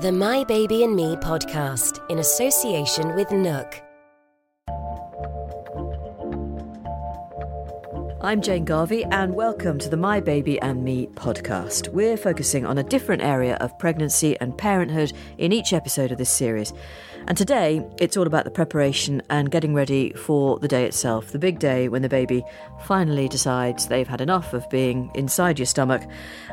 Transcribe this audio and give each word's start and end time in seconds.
The 0.00 0.12
My 0.12 0.44
Baby 0.44 0.84
and 0.84 0.94
Me 0.94 1.16
podcast 1.16 2.08
in 2.08 2.20
association 2.20 3.16
with 3.16 3.32
NUK. 3.32 3.87
I'm 8.20 8.42
Jane 8.42 8.64
Garvey, 8.64 9.04
and 9.04 9.36
welcome 9.36 9.78
to 9.78 9.88
the 9.88 9.96
My 9.96 10.18
Baby 10.18 10.60
and 10.60 10.82
Me 10.82 11.06
podcast. 11.14 11.90
We're 11.90 12.16
focusing 12.16 12.66
on 12.66 12.76
a 12.76 12.82
different 12.82 13.22
area 13.22 13.54
of 13.60 13.78
pregnancy 13.78 14.36
and 14.40 14.58
parenthood 14.58 15.12
in 15.38 15.52
each 15.52 15.72
episode 15.72 16.10
of 16.10 16.18
this 16.18 16.28
series. 16.28 16.72
And 17.28 17.38
today, 17.38 17.86
it's 18.00 18.16
all 18.16 18.26
about 18.26 18.42
the 18.42 18.50
preparation 18.50 19.22
and 19.30 19.52
getting 19.52 19.72
ready 19.72 20.12
for 20.14 20.58
the 20.58 20.66
day 20.66 20.84
itself, 20.84 21.30
the 21.30 21.38
big 21.38 21.60
day 21.60 21.88
when 21.88 22.02
the 22.02 22.08
baby 22.08 22.42
finally 22.86 23.28
decides 23.28 23.86
they've 23.86 24.08
had 24.08 24.20
enough 24.20 24.52
of 24.52 24.68
being 24.68 25.12
inside 25.14 25.60
your 25.60 25.66
stomach 25.66 26.02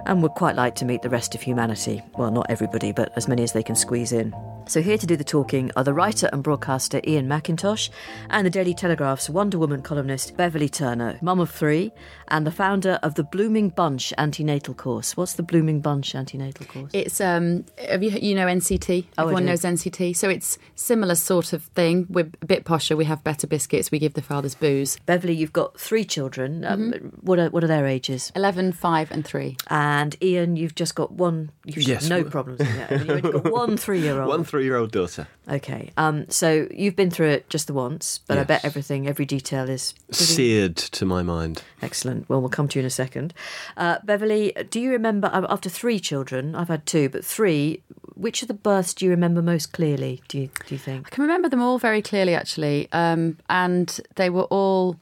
and 0.05 0.21
would 0.21 0.33
quite 0.35 0.55
like 0.55 0.75
to 0.75 0.85
meet 0.85 1.01
the 1.01 1.09
rest 1.09 1.33
of 1.33 1.41
humanity. 1.41 2.03
Well, 2.15 2.29
not 2.29 2.45
everybody, 2.47 2.91
but 2.91 3.11
as 3.15 3.27
many 3.27 3.41
as 3.41 3.53
they 3.53 3.63
can 3.63 3.75
squeeze 3.75 4.11
in. 4.11 4.35
So, 4.67 4.81
here 4.81 4.97
to 4.97 5.05
do 5.05 5.15
the 5.15 5.23
talking 5.23 5.71
are 5.75 5.83
the 5.83 5.93
writer 5.93 6.27
and 6.33 6.43
broadcaster 6.43 6.99
Iain 7.07 7.27
Macintosh 7.27 7.89
and 8.31 8.45
the 8.45 8.49
Daily 8.49 8.73
Telegraph's 8.73 9.29
Wonder 9.29 9.59
Woman 9.59 9.83
columnist 9.83 10.35
Beverley 10.35 10.67
Turner, 10.67 11.19
mum 11.21 11.39
of 11.39 11.51
three, 11.51 11.91
and 12.29 12.47
the 12.47 12.51
founder 12.51 12.99
of 13.03 13.13
the 13.13 13.23
Blooming 13.23 13.69
Bunch 13.69 14.11
antenatal 14.17 14.73
course. 14.73 15.15
What's 15.15 15.33
the 15.33 15.43
Blooming 15.43 15.81
Bunch 15.81 16.15
antenatal 16.15 16.65
course? 16.65 16.89
It's 16.93 17.21
um, 17.21 17.65
have 17.87 18.01
you 18.01 18.09
you 18.09 18.33
know 18.33 18.47
NCT? 18.47 19.05
Oh, 19.17 19.21
I 19.21 19.21
Everyone 19.25 19.43
do. 19.43 19.49
knows 19.49 19.61
NCT. 19.61 20.15
So 20.15 20.29
it's 20.29 20.57
similar 20.73 21.13
sort 21.15 21.53
of 21.53 21.63
thing. 21.63 22.07
We're 22.09 22.31
a 22.41 22.45
bit 22.45 22.65
posher. 22.65 22.97
We 22.97 23.05
have 23.05 23.23
better 23.23 23.45
biscuits. 23.45 23.91
We 23.91 23.99
give 23.99 24.15
the 24.15 24.21
fathers 24.23 24.55
booze. 24.55 24.97
Beverley, 25.05 25.35
you've 25.35 25.53
got 25.53 25.79
three 25.79 26.03
children. 26.03 26.65
Um, 26.65 26.91
What 27.21 27.37
are 27.37 27.49
what 27.51 27.63
are 27.63 27.67
their 27.67 27.85
ages? 27.85 28.31
11, 28.35 28.71
5 28.73 29.11
and 29.11 29.23
3. 29.25 29.57
And 29.69 30.15
Iain, 30.23 30.55
you've 30.55 30.75
just 30.75 30.95
got 30.95 31.11
one. 31.11 31.51
You've 31.65 31.87
Yes. 31.87 32.09
no 32.09 32.23
problems. 32.23 32.59
with 32.59 32.75
that. 32.77 32.91
You've 32.91 33.09
only 33.09 33.21
got 33.31 33.51
one 33.51 33.77
three-year-old. 33.77 34.27
One 34.27 34.43
three-year-old 34.55 34.91
daughter. 34.91 35.27
Okay. 35.49 35.91
Um. 35.97 36.25
So 36.29 36.67
you've 36.71 36.95
been 36.95 37.11
through 37.11 37.29
it 37.29 37.49
just 37.49 37.67
the 37.67 37.73
once, 37.73 38.19
but 38.27 38.37
I 38.37 38.43
bet 38.43 38.63
everything, 38.63 39.07
every 39.07 39.25
detail 39.25 39.69
is 39.69 39.93
pretty 40.07 40.23
Seared 40.23 40.75
to 40.77 41.05
my 41.05 41.23
mind. 41.23 41.61
excellent. 41.81 42.29
Well, 42.29 42.39
we'll 42.39 42.49
come 42.49 42.67
to 42.69 42.79
you 42.79 42.81
in 42.81 42.85
a 42.87 42.89
second. 42.89 43.33
Uh, 43.77 43.97
Beverley, 44.03 44.53
do 44.69 44.79
you 44.79 44.91
remember 44.91 45.27
uh, 45.31 45.45
after 45.49 45.69
three 45.69 45.99
children? 45.99 46.55
I've 46.55 46.69
had 46.69 46.85
two, 46.85 47.09
but 47.09 47.23
three. 47.25 47.83
Which 48.15 48.41
of 48.41 48.47
the 48.47 48.53
births 48.53 48.93
do 48.93 49.03
you 49.05 49.11
remember 49.11 49.41
most 49.41 49.73
clearly? 49.73 50.21
Do 50.29 50.39
you 50.39 50.49
do 50.65 50.73
you 50.75 50.79
think? 50.79 51.07
I 51.07 51.09
can 51.09 51.21
remember 51.23 51.49
them 51.49 51.61
all 51.61 51.77
very 51.77 52.01
clearly, 52.01 52.33
actually, 52.33 52.87
um, 52.93 53.37
and 53.49 53.99
they 54.15 54.29
were 54.29 54.43
all 54.45 54.99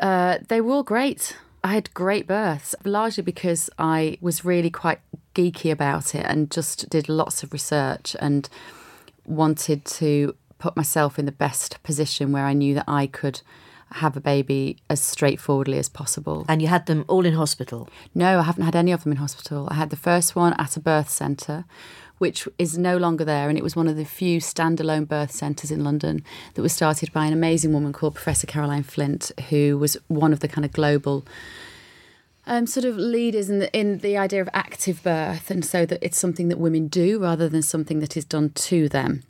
uh, 0.00 0.38
they 0.48 0.60
were 0.60 0.72
all 0.72 0.82
great. 0.82 1.36
I 1.64 1.72
had 1.74 1.92
great 1.94 2.28
births, 2.28 2.74
largely 2.84 3.24
because 3.24 3.68
I 3.78 4.18
was 4.20 4.44
really 4.44 4.70
quite 4.70 5.00
geeky 5.36 5.70
about 5.70 6.14
it 6.14 6.24
and 6.26 6.50
just 6.50 6.88
did 6.88 7.08
lots 7.08 7.42
of 7.42 7.52
research 7.52 8.16
and 8.20 8.48
wanted 9.26 9.84
to 9.84 10.34
put 10.58 10.76
myself 10.76 11.18
in 11.18 11.26
the 11.26 11.32
best 11.32 11.82
position 11.82 12.32
where 12.32 12.46
I 12.46 12.54
knew 12.54 12.74
that 12.74 12.84
I 12.88 13.06
could 13.06 13.42
have 13.92 14.16
a 14.16 14.20
baby 14.20 14.78
as 14.90 15.00
straightforwardly 15.00 15.78
as 15.78 15.88
possible. 15.88 16.44
And 16.48 16.60
you 16.60 16.68
had 16.68 16.86
them 16.86 17.04
all 17.08 17.24
in 17.24 17.34
hospital. 17.34 17.88
No, 18.14 18.40
I 18.40 18.42
haven't 18.42 18.64
had 18.64 18.74
any 18.74 18.92
of 18.92 19.02
them 19.02 19.12
in 19.12 19.18
hospital. 19.18 19.68
I 19.70 19.74
had 19.74 19.90
the 19.90 19.96
first 19.96 20.34
one 20.34 20.54
at 20.54 20.76
a 20.76 20.80
birth 20.80 21.08
centre, 21.08 21.64
which 22.18 22.48
is 22.58 22.76
no 22.76 22.96
longer 22.96 23.24
there. 23.24 23.48
And 23.48 23.56
it 23.56 23.62
was 23.62 23.76
one 23.76 23.86
of 23.86 23.96
the 23.96 24.04
few 24.04 24.40
standalone 24.40 25.06
birth 25.06 25.30
centres 25.30 25.70
in 25.70 25.84
London 25.84 26.24
that 26.54 26.62
was 26.62 26.72
started 26.72 27.12
by 27.12 27.26
an 27.26 27.32
amazing 27.32 27.72
woman 27.72 27.92
called 27.92 28.14
Professor 28.14 28.46
Caroline 28.46 28.82
Flint, 28.82 29.30
who 29.50 29.78
was 29.78 29.96
one 30.08 30.32
of 30.32 30.40
the 30.40 30.48
kind 30.48 30.64
of 30.64 30.72
global 30.72 31.24
um, 32.46 32.66
sort 32.66 32.84
of 32.84 32.96
leaders 32.96 33.50
in 33.50 33.58
the, 33.58 33.72
in 33.78 33.98
the 33.98 34.16
idea 34.16 34.40
of 34.40 34.48
active 34.52 35.02
birth. 35.02 35.50
And 35.50 35.64
so 35.64 35.86
that 35.86 36.02
it's 36.02 36.18
something 36.18 36.48
that 36.48 36.58
women 36.58 36.88
do 36.88 37.18
rather 37.18 37.48
than 37.48 37.62
something 37.62 38.00
that 38.00 38.16
is 38.16 38.24
done 38.24 38.50
to 38.50 38.88
them 38.88 39.22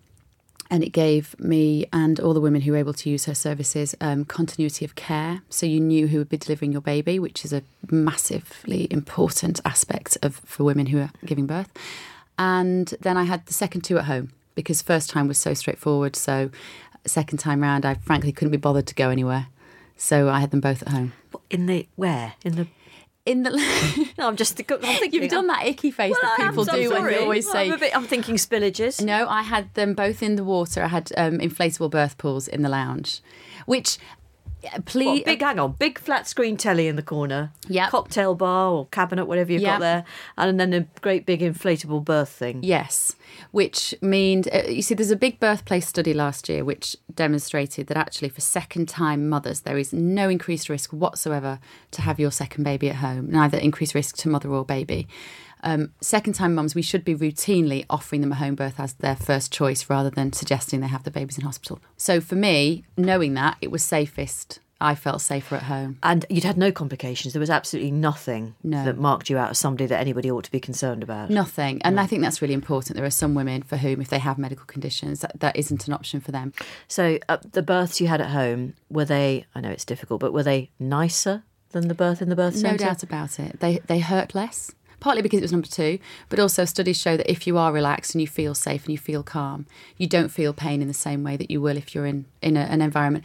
and 0.71 0.82
it 0.82 0.91
gave 0.91 1.38
me 1.38 1.87
and 1.93 2.19
all 2.21 2.34
the 2.34 2.41
women 2.41 2.62
who 2.62 2.72
were 2.72 2.78
able 2.78 2.93
to 2.93 3.10
use 3.10 3.27
her 3.27 3.34
services 3.34 3.94
um, 4.00 4.25
continuity 4.25 4.84
of 4.84 4.94
care. 4.94 5.43
So 5.49 5.66
you 5.66 5.81
knew 5.81 6.09
who 6.09 6.19
would 6.19 6.28
be 6.28 6.37
delivering 6.37 6.72
your 6.72 6.81
baby, 6.81 7.19
which 7.19 7.44
is 7.44 7.53
a 7.53 7.62
massively 7.91 8.88
important 8.91 9.60
aspect 9.65 10.19
of 10.22 10.37
for 10.44 10.65
women 10.65 10.87
who 10.87 11.00
are 11.00 11.10
giving 11.25 11.47
birth. 11.47 11.71
And 12.38 12.88
then 13.00 13.16
I 13.16 13.25
had 13.25 13.47
the 13.47 13.53
second 13.53 13.83
two 13.83 13.98
at 13.98 14.04
home 14.04 14.33
because 14.54 14.83
first 14.83 15.10
time 15.10 15.28
was 15.28 15.38
so 15.38 15.54
straightforward. 15.54 16.16
So 16.16 16.50
second 17.04 17.38
time 17.38 17.62
round, 17.62 17.87
I 17.87 17.94
frankly 17.94 18.33
couldn't 18.33 18.53
be 18.53 18.59
bothered 18.59 18.87
to 18.88 18.94
go 18.94 19.10
anywhere. 19.10 19.47
So 19.97 20.28
I 20.28 20.41
had 20.41 20.50
them 20.50 20.60
both 20.60 20.83
at 20.83 20.88
home. 20.88 21.12
In 21.48 21.66
the 21.66 21.87
where? 21.97 22.34
In 22.44 22.56
the 22.56 22.66
In 23.26 23.42
the 23.42 23.50
no, 24.19 24.28
I'm 24.28 24.37
just. 24.37 24.59
I'm 24.70 24.78
thinking. 24.78 25.20
you've 25.20 25.31
done 25.31 25.48
that 25.48 25.66
icky 25.66 25.91
face 25.91 26.12
Well, 26.12 26.32
that 26.37 26.41
am, 26.41 26.50
people 26.50 26.64
so 26.64 26.72
I'm 26.72 26.81
do 26.81 26.91
when 26.91 27.12
you 27.12 27.19
always 27.19 27.50
say 27.50 27.70
I'm, 27.70 27.78
bit, 27.78 27.94
I'm 27.94 28.04
thinking 28.04 28.37
spillages. 28.37 29.04
No, 29.04 29.28
I 29.28 29.42
had 29.42 29.75
them 29.75 29.94
both 29.94 30.22
in 30.22 30.37
the 30.37 30.44
water. 30.44 30.82
I 30.82 30.88
had 30.88 31.10
um, 31.16 31.38
inflatable 31.38 31.91
birth 31.91 32.16
pools 32.19 32.47
in 32.47 32.62
the 32.62 32.69
lounge, 32.69 33.20
which 33.66 33.98
uh, 34.64 34.80
please. 34.84 35.22
Big, 35.24 35.40
hang 35.40 35.58
on, 35.58 35.72
big 35.72 35.98
flat 35.98 36.26
screen 36.26 36.56
telly 36.56 36.88
in 36.88 36.96
the 36.96 37.02
corner. 37.02 37.52
Yeah. 37.68 37.88
Cocktail 37.90 38.34
bar 38.34 38.70
or 38.70 38.86
cabinet, 38.86 39.26
whatever 39.26 39.52
you've 39.52 39.62
Yep. 39.62 39.74
got 39.74 39.80
there, 39.80 40.04
and 40.38 40.58
then 40.60 40.72
a 40.72 40.80
great 41.00 41.26
big 41.26 41.40
inflatable 41.40 42.04
birth 42.04 42.30
thing. 42.30 42.60
Yes, 42.62 43.14
which 43.50 43.94
means 44.00 44.46
uh, 44.48 44.64
you 44.68 44.82
see, 44.82 44.94
there's 44.94 45.10
a 45.10 45.16
big 45.16 45.38
birthplace 45.40 45.86
study 45.86 46.14
last 46.14 46.48
year 46.48 46.64
which 46.64 46.96
demonstrated 47.14 47.86
that 47.88 47.96
actually 47.96 48.28
for 48.28 48.40
second-time 48.40 49.28
mothers 49.28 49.60
there 49.60 49.78
is 49.78 49.92
no 49.92 50.28
increased 50.28 50.68
risk 50.68 50.90
whatsoever 50.92 51.58
to 51.92 52.02
have 52.02 52.18
your 52.20 52.30
second 52.30 52.64
baby 52.64 52.90
at 52.90 52.96
home, 52.96 53.30
neither 53.30 53.58
increased 53.58 53.94
risk 53.94 54.16
to 54.16 54.28
mother 54.28 54.48
or 54.50 54.64
baby. 54.64 55.06
Um, 55.62 55.92
second-time 56.00 56.54
mums, 56.54 56.74
we 56.74 56.82
should 56.82 57.04
be 57.04 57.14
routinely 57.14 57.84
offering 57.90 58.20
them 58.20 58.32
a 58.32 58.36
home 58.36 58.54
birth 58.54 58.78
as 58.78 58.92
their 58.94 59.16
first 59.16 59.52
choice 59.52 59.88
rather 59.90 60.10
than 60.10 60.32
suggesting 60.32 60.80
they 60.80 60.86
have 60.88 61.02
the 61.04 61.10
babies 61.10 61.38
in 61.38 61.44
hospital. 61.44 61.80
So 61.96 62.20
for 62.20 62.36
me, 62.36 62.84
knowing 62.96 63.34
that 63.34 63.56
it 63.60 63.70
was 63.70 63.82
safest, 63.82 64.60
I 64.78 64.94
felt 64.94 65.22
safer 65.22 65.54
at 65.56 65.62
home. 65.64 65.98
And 66.02 66.26
you'd 66.28 66.44
had 66.44 66.58
no 66.58 66.70
complications. 66.70 67.32
There 67.32 67.40
was 67.40 67.48
absolutely 67.48 67.90
nothing 67.90 68.54
No. 68.62 68.84
that 68.84 68.98
marked 68.98 69.30
you 69.30 69.38
out 69.38 69.48
as 69.50 69.58
somebody 69.58 69.86
that 69.86 69.98
anybody 69.98 70.30
ought 70.30 70.44
to 70.44 70.50
be 70.50 70.60
concerned 70.60 71.02
about. 71.02 71.30
Nothing. 71.30 71.80
And 71.82 71.98
I 71.98 72.04
think 72.06 72.20
that's 72.22 72.42
really 72.42 72.52
important. 72.52 72.94
There 72.96 73.06
are 73.06 73.10
some 73.10 73.34
women 73.34 73.62
for 73.62 73.78
whom, 73.78 74.02
if 74.02 74.08
they 74.08 74.18
have 74.18 74.36
medical 74.36 74.66
conditions, 74.66 75.20
that, 75.20 75.40
that 75.40 75.56
isn't 75.56 75.86
an 75.88 75.94
option 75.94 76.20
for 76.20 76.30
them. 76.30 76.52
So 76.88 77.18
uh, 77.28 77.38
the 77.52 77.62
births 77.62 78.02
you 78.02 78.06
had 78.08 78.20
at 78.20 78.28
home 78.30 78.74
were 78.90 79.06
they? 79.06 79.46
I 79.54 79.62
know 79.62 79.70
it's 79.70 79.86
difficult, 79.86 80.20
but 80.20 80.34
were 80.34 80.42
they 80.42 80.70
nicer 80.78 81.42
than 81.70 81.88
the 81.88 81.94
birth 81.94 82.20
in 82.20 82.28
the 82.28 82.36
birth 82.36 82.54
No 82.56 82.60
centre? 82.68 82.84
doubt 82.84 83.02
about 83.02 83.40
it. 83.40 83.60
They 83.60 83.78
they 83.86 84.00
hurt 84.00 84.34
less. 84.34 84.72
Partly 85.06 85.22
because 85.22 85.38
it 85.38 85.42
was 85.42 85.52
number 85.52 85.68
two, 85.68 86.00
but 86.28 86.40
also 86.40 86.64
studies 86.64 87.00
show 87.00 87.16
that 87.16 87.30
if 87.30 87.46
you 87.46 87.56
are 87.56 87.70
relaxed 87.72 88.12
and 88.12 88.20
you 88.20 88.26
feel 88.26 88.56
safe 88.56 88.86
and 88.86 88.90
you 88.90 88.98
feel 88.98 89.22
calm, 89.22 89.64
you 89.96 90.08
don't 90.08 90.30
feel 90.30 90.52
pain 90.52 90.82
in 90.82 90.88
the 90.88 90.94
same 90.94 91.22
way 91.22 91.36
that 91.36 91.48
you 91.48 91.60
will 91.60 91.76
if 91.76 91.94
you're 91.94 92.06
in 92.06 92.24
in 92.42 92.56
a, 92.56 92.62
an 92.62 92.82
environment. 92.82 93.24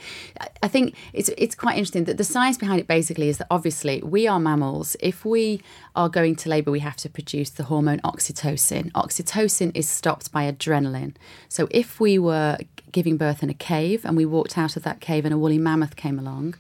I- 0.62 0.68
think 0.68 0.96
it's 1.12 1.30
it's 1.40 1.56
quite 1.56 1.80
interesting 1.80 2.04
that 2.04 2.18
the 2.18 2.24
science 2.24 2.60
behind 2.60 2.80
it 2.82 2.88
basically 2.88 3.30
is 3.30 3.40
that 3.40 3.48
obviously 3.50 4.00
we 4.04 4.28
are 4.28 4.40
mammals. 4.40 4.96
If 5.00 5.26
we 5.26 5.64
are 5.96 6.08
going 6.08 6.36
to 6.36 6.50
labour, 6.50 6.70
we 6.70 6.82
have 6.82 6.98
to 6.98 7.10
produce 7.10 7.50
the 7.50 7.64
hormone 7.64 8.00
oxytocin. 8.02 8.92
Oxytocin 8.92 9.72
is 9.74 9.90
stopped 9.90 10.32
by 10.32 10.44
adrenaline. 10.52 11.16
So 11.50 11.68
if 11.72 12.00
we 12.00 12.20
were 12.20 12.60
giving 12.92 13.18
birth 13.18 13.42
in 13.42 13.50
a 13.50 13.56
cave 13.56 14.06
and 14.06 14.16
we 14.16 14.26
walked 14.26 14.56
out 14.56 14.76
of 14.78 14.84
that 14.84 15.02
cave 15.02 15.26
and 15.26 15.34
a 15.34 15.38
woolly 15.40 15.58
mammoth 15.58 15.96
came 15.96 16.20
along, 16.20 16.54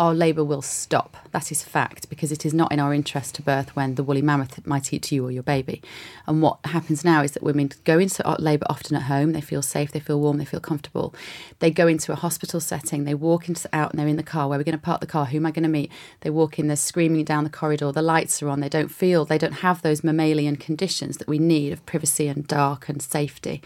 our 0.00 0.14
labour 0.14 0.42
will 0.42 0.62
stop. 0.62 1.14
That 1.32 1.52
is 1.52 1.62
fact 1.62 2.08
because 2.08 2.32
it 2.32 2.46
is 2.46 2.54
not 2.54 2.72
in 2.72 2.80
our 2.80 2.94
interest 2.94 3.34
to 3.34 3.42
birth 3.42 3.76
when 3.76 3.96
the 3.96 4.02
woolly 4.02 4.22
mammoth 4.22 4.66
might 4.66 4.94
eat 4.94 5.12
you 5.12 5.26
or 5.26 5.30
your 5.30 5.42
baby. 5.42 5.82
And 6.26 6.40
what 6.40 6.58
happens 6.64 7.04
now 7.04 7.22
is 7.22 7.32
that 7.32 7.42
women 7.42 7.70
go 7.84 7.98
into 7.98 8.26
labour 8.38 8.64
often 8.70 8.96
at 8.96 9.02
home. 9.02 9.32
They 9.32 9.42
feel 9.42 9.60
safe, 9.60 9.92
they 9.92 10.00
feel 10.00 10.18
warm, 10.18 10.38
they 10.38 10.46
feel 10.46 10.58
comfortable. 10.58 11.14
They 11.58 11.70
go 11.70 11.86
into 11.86 12.12
a 12.12 12.14
hospital 12.16 12.60
setting. 12.60 13.04
They 13.04 13.12
walk 13.12 13.46
into 13.46 13.68
out 13.74 13.90
and 13.90 14.00
they're 14.00 14.08
in 14.08 14.16
the 14.16 14.22
car. 14.22 14.48
Where 14.48 14.58
we're 14.58 14.64
going 14.64 14.78
to 14.78 14.82
park 14.82 15.02
the 15.02 15.06
car? 15.06 15.26
Who 15.26 15.36
am 15.36 15.44
I 15.44 15.50
going 15.50 15.64
to 15.64 15.68
meet? 15.68 15.92
They 16.20 16.30
walk 16.30 16.58
in. 16.58 16.68
They're 16.68 16.76
screaming 16.76 17.26
down 17.26 17.44
the 17.44 17.50
corridor. 17.50 17.92
The 17.92 18.00
lights 18.00 18.42
are 18.42 18.48
on. 18.48 18.60
They 18.60 18.70
don't 18.70 18.88
feel. 18.88 19.26
They 19.26 19.36
don't 19.36 19.52
have 19.52 19.82
those 19.82 20.02
mammalian 20.02 20.56
conditions 20.56 21.18
that 21.18 21.28
we 21.28 21.38
need 21.38 21.74
of 21.74 21.84
privacy 21.84 22.26
and 22.26 22.46
dark 22.46 22.88
and 22.88 23.02
safety. 23.02 23.62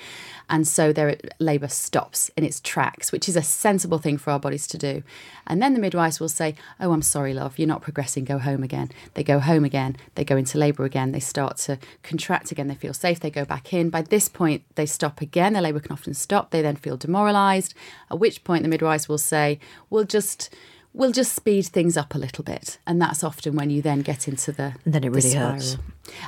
And 0.50 0.66
so 0.66 0.92
their 0.92 1.16
labour 1.38 1.68
stops 1.68 2.30
in 2.36 2.44
its 2.44 2.60
tracks, 2.60 3.12
which 3.12 3.28
is 3.28 3.36
a 3.36 3.42
sensible 3.42 3.98
thing 3.98 4.18
for 4.18 4.32
our 4.32 4.40
bodies 4.40 4.66
to 4.66 4.78
do. 4.78 5.02
And 5.46 5.62
then 5.62 5.74
the 5.74 5.80
midwives 5.80 6.20
will 6.20 6.23
will 6.24 6.28
say, 6.30 6.54
Oh, 6.80 6.92
I'm 6.92 7.02
sorry, 7.02 7.34
love, 7.34 7.58
you're 7.58 7.68
not 7.68 7.82
progressing, 7.82 8.24
go 8.24 8.38
home 8.38 8.62
again. 8.62 8.90
They 9.12 9.22
go 9.22 9.38
home 9.38 9.64
again, 9.64 9.96
they 10.14 10.24
go 10.24 10.36
into 10.36 10.58
labour 10.58 10.84
again, 10.84 11.12
they 11.12 11.20
start 11.20 11.58
to 11.58 11.78
contract 12.02 12.50
again, 12.50 12.66
they 12.68 12.74
feel 12.74 12.94
safe, 12.94 13.20
they 13.20 13.30
go 13.30 13.44
back 13.44 13.72
in. 13.72 13.90
By 13.90 14.02
this 14.02 14.28
point, 14.28 14.64
they 14.74 14.86
stop 14.86 15.20
again, 15.20 15.52
their 15.52 15.62
labour 15.62 15.80
can 15.80 15.92
often 15.92 16.14
stop, 16.14 16.50
they 16.50 16.62
then 16.62 16.76
feel 16.76 16.96
demoralised, 16.96 17.74
at 18.10 18.18
which 18.18 18.42
point 18.42 18.62
the 18.62 18.68
midwives 18.68 19.08
will 19.08 19.18
say, 19.18 19.60
We'll 19.90 20.04
just 20.04 20.54
we'll 20.94 21.12
just 21.12 21.34
speed 21.34 21.66
things 21.66 21.96
up 21.96 22.14
a 22.14 22.18
little 22.18 22.44
bit. 22.44 22.78
And 22.86 23.02
that's 23.02 23.22
often 23.24 23.56
when 23.56 23.68
you 23.68 23.82
then 23.82 24.00
get 24.02 24.28
into 24.28 24.52
the 24.52 24.74
And 24.84 24.94
then 24.94 25.02
it 25.04 25.10
the 25.10 25.16
really 25.16 25.30
spiral. 25.30 25.52
hurts. 25.54 25.76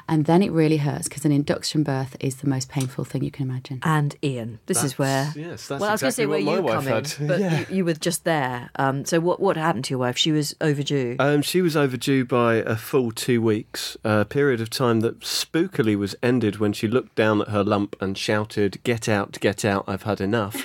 And 0.08 0.24
then 0.24 0.42
it 0.42 0.50
really 0.52 0.78
hurts 0.78 1.06
because 1.06 1.24
an 1.26 1.32
induction 1.32 1.82
birth 1.82 2.16
is 2.18 2.36
the 2.36 2.48
most 2.48 2.68
painful 2.70 3.04
thing 3.04 3.22
you 3.22 3.30
can 3.30 3.48
imagine. 3.48 3.78
And 3.82 4.16
Iain, 4.24 4.58
this 4.66 4.82
is 4.82 4.98
where. 4.98 5.32
Yes, 5.36 5.68
that's 5.68 5.80
well, 5.80 5.90
I 5.90 5.92
was 5.92 6.00
going 6.00 6.10
to 6.10 6.16
say 6.16 6.22
exactly 6.24 6.26
where 6.26 6.40
what 6.40 6.44
my 6.44 6.56
you 6.56 6.62
wife 6.62 6.84
come 6.84 6.88
in, 6.88 7.04
had. 7.04 7.28
but 7.28 7.40
Yeah. 7.40 7.60
you, 7.70 7.76
you 7.76 7.84
were 7.84 7.92
just 7.92 8.24
there. 8.24 8.70
Um, 8.76 9.04
so 9.04 9.20
what 9.20 9.38
what 9.38 9.56
happened 9.58 9.84
to 9.86 9.90
your 9.90 9.98
wife? 9.98 10.16
She 10.16 10.32
was 10.32 10.56
overdue. 10.62 11.16
Um, 11.18 11.42
she 11.42 11.60
was 11.62 11.76
overdue 11.76 12.24
by 12.24 12.54
a 12.56 12.74
full 12.76 13.12
two 13.12 13.42
weeks, 13.42 13.96
a 14.02 14.24
period 14.24 14.60
of 14.62 14.70
time 14.70 15.00
that 15.00 15.20
spookily 15.20 15.94
was 15.96 16.16
ended 16.22 16.56
when 16.56 16.72
she 16.72 16.88
looked 16.88 17.14
down 17.14 17.42
at 17.42 17.48
her 17.48 17.62
lump 17.62 17.96
and 18.00 18.16
shouted, 18.16 18.82
"Get 18.82 19.08
out! 19.10 19.38
Get 19.40 19.62
out! 19.64 19.84
I've 19.86 20.04
had 20.04 20.20
enough." 20.22 20.56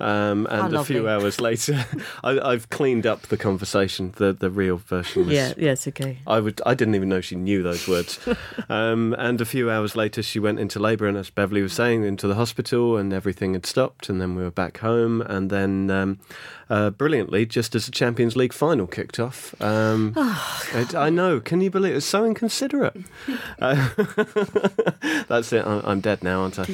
Um, 0.00 0.46
and 0.50 0.74
a 0.74 0.84
few 0.84 1.08
hours 1.08 1.40
later, 1.40 1.84
I, 2.24 2.38
I've 2.40 2.70
cleaned 2.70 3.06
up 3.06 3.22
the 3.22 3.36
conversation. 3.36 4.12
The 4.16 4.32
the 4.32 4.50
real 4.50 4.76
version 4.78 5.26
was 5.26 5.34
yeah. 5.34 5.52
Yes. 5.56 5.86
Okay. 5.88 6.18
I 6.26 6.40
would. 6.40 6.60
I 6.66 6.74
didn't 6.74 6.94
even 6.94 7.08
know 7.08 7.20
she 7.20 7.36
knew 7.36 7.62
those 7.62 7.86
words. 7.86 8.18
um, 8.68 9.14
and 9.18 9.40
a 9.40 9.44
few 9.44 9.70
hours 9.70 9.94
later, 9.96 10.22
she 10.22 10.38
went 10.38 10.58
into 10.58 10.78
labour, 10.78 11.06
and 11.06 11.16
as 11.16 11.30
Beverley 11.30 11.62
was 11.62 11.72
saying, 11.72 12.04
into 12.04 12.26
the 12.26 12.34
hospital, 12.34 12.96
and 12.96 13.12
everything 13.12 13.52
had 13.52 13.66
stopped. 13.66 14.08
And 14.08 14.20
then 14.20 14.34
we 14.36 14.42
were 14.42 14.50
back 14.50 14.78
home, 14.78 15.20
and 15.22 15.50
then 15.50 15.90
um, 15.90 16.18
uh, 16.68 16.90
brilliantly, 16.90 17.46
just 17.46 17.74
as 17.74 17.86
the 17.86 17.92
Champions 17.92 18.36
League 18.36 18.52
final 18.52 18.86
kicked 18.86 19.18
off, 19.20 19.54
um, 19.60 20.14
it- 20.74 20.94
I 21.00 21.10
know. 21.10 21.40
Can 21.40 21.60
you 21.60 21.70
believe 21.70 21.94
it? 21.94 21.96
It's 21.98 22.06
so 22.06 22.24
inconsiderate. 22.24 22.96
Uh, 23.60 23.90
that's 25.28 25.52
it. 25.52 25.66
I'm, 25.66 25.80
I'm 25.84 26.00
dead 26.00 26.22
now, 26.22 26.42
aren't 26.42 26.58
I? 26.58 26.66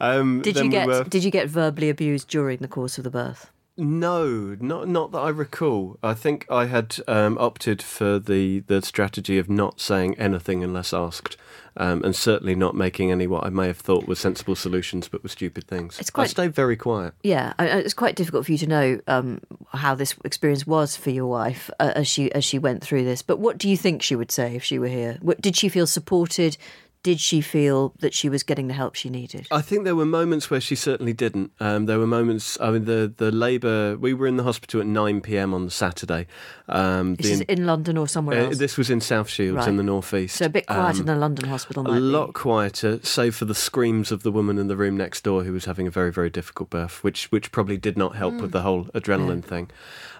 Um, 0.00 0.40
Did 0.42 0.56
you 0.56 0.62
we 0.64 0.68
get 0.68 0.86
were- 0.86 1.04
Did 1.04 1.22
you 1.24 1.30
get 1.30 1.48
verbally 1.48 1.90
abused 1.90 2.28
during 2.28 2.58
the 2.58 2.68
course 2.70 2.98
of 2.98 3.04
the 3.04 3.10
birth? 3.10 3.50
No, 3.76 4.56
not 4.60 4.88
not 4.88 5.10
that 5.12 5.18
I 5.20 5.30
recall. 5.30 5.98
I 6.02 6.12
think 6.12 6.44
I 6.50 6.66
had 6.66 6.96
um, 7.08 7.38
opted 7.38 7.80
for 7.80 8.18
the, 8.18 8.60
the 8.60 8.82
strategy 8.82 9.38
of 9.38 9.48
not 9.48 9.80
saying 9.80 10.18
anything 10.18 10.62
unless 10.62 10.92
asked, 10.92 11.38
um, 11.78 12.02
and 12.04 12.14
certainly 12.14 12.54
not 12.54 12.74
making 12.74 13.10
any 13.10 13.26
what 13.26 13.44
I 13.46 13.48
may 13.48 13.68
have 13.68 13.78
thought 13.78 14.06
were 14.06 14.16
sensible 14.16 14.54
solutions, 14.54 15.08
but 15.08 15.22
were 15.22 15.30
stupid 15.30 15.66
things. 15.66 15.98
It's 15.98 16.10
I 16.10 16.12
quite- 16.12 16.30
stayed 16.30 16.54
very 16.54 16.76
quiet. 16.76 17.14
Yeah, 17.22 17.54
I- 17.58 17.68
I- 17.70 17.76
it's 17.78 17.94
quite 17.94 18.16
difficult 18.16 18.44
for 18.44 18.52
you 18.52 18.58
to 18.58 18.66
know 18.66 19.00
um, 19.06 19.40
how 19.72 19.94
this 19.94 20.14
experience 20.26 20.66
was 20.66 20.94
for 20.96 21.08
your 21.10 21.26
wife 21.28 21.70
uh, 21.80 21.92
as 21.96 22.06
she 22.06 22.30
as 22.32 22.44
she 22.44 22.58
went 22.58 22.82
through 22.84 23.04
this. 23.04 23.22
But 23.22 23.38
what 23.38 23.56
do 23.56 23.66
you 23.66 23.78
think 23.78 24.02
she 24.02 24.16
would 24.16 24.32
say 24.32 24.56
if 24.56 24.64
she 24.64 24.78
were 24.78 24.88
here? 24.88 25.16
What, 25.22 25.40
did 25.40 25.56
she 25.56 25.70
feel 25.70 25.86
supported? 25.86 26.58
Did 27.02 27.18
she 27.18 27.40
feel 27.40 27.94
that 28.00 28.12
she 28.12 28.28
was 28.28 28.42
getting 28.42 28.68
the 28.68 28.74
help 28.74 28.94
she 28.94 29.08
needed? 29.08 29.46
I 29.50 29.62
think 29.62 29.84
there 29.84 29.96
were 29.96 30.04
moments 30.04 30.50
where 30.50 30.60
she 30.60 30.74
certainly 30.74 31.14
didn't. 31.14 31.50
Um, 31.58 31.86
there 31.86 31.98
were 31.98 32.06
moments. 32.06 32.58
I 32.60 32.70
mean, 32.72 32.84
the 32.84 33.10
the 33.16 33.32
labour. 33.32 33.96
We 33.98 34.12
were 34.12 34.26
in 34.26 34.36
the 34.36 34.42
hospital 34.42 34.82
at 34.82 34.86
nine 34.86 35.22
p.m. 35.22 35.54
on 35.54 35.64
the 35.64 35.70
Saturday. 35.70 36.26
Um, 36.68 37.14
This 37.14 37.30
is 37.30 37.40
in 37.42 37.64
London 37.64 37.96
or 37.96 38.06
somewhere 38.06 38.38
uh, 38.38 38.44
else? 38.48 38.58
this 38.58 38.76
was 38.76 38.90
in 38.90 39.00
South 39.00 39.30
Shields 39.30 39.56
Right. 39.56 39.68
in 39.68 39.76
the 39.78 39.82
northeast. 39.82 40.36
so 40.36 40.44
a 40.44 40.48
bit 40.50 40.66
quieter 40.66 41.00
Um, 41.00 41.06
than 41.06 41.16
a 41.16 41.18
London 41.20 41.48
hospital 41.48 41.84
might 41.84 41.92
a 41.92 41.94
be. 41.94 42.00
lot 42.00 42.34
quieter, 42.34 43.00
save 43.02 43.34
for 43.34 43.46
the 43.46 43.54
screams 43.54 44.12
of 44.12 44.22
the 44.22 44.30
woman 44.30 44.58
in 44.58 44.68
the 44.68 44.76
room 44.76 44.96
next 44.98 45.24
door 45.24 45.44
who 45.44 45.52
was 45.54 45.64
having 45.64 45.86
a 45.86 45.90
very, 45.90 46.12
very 46.12 46.28
difficult 46.28 46.68
birth, 46.68 47.02
which 47.02 47.32
which 47.32 47.50
probably 47.50 47.78
did 47.78 47.96
not 47.96 48.14
help 48.14 48.34
with 48.42 48.52
the 48.52 48.60
whole 48.60 48.84
adrenaline 48.94 49.42
thing. 49.42 49.70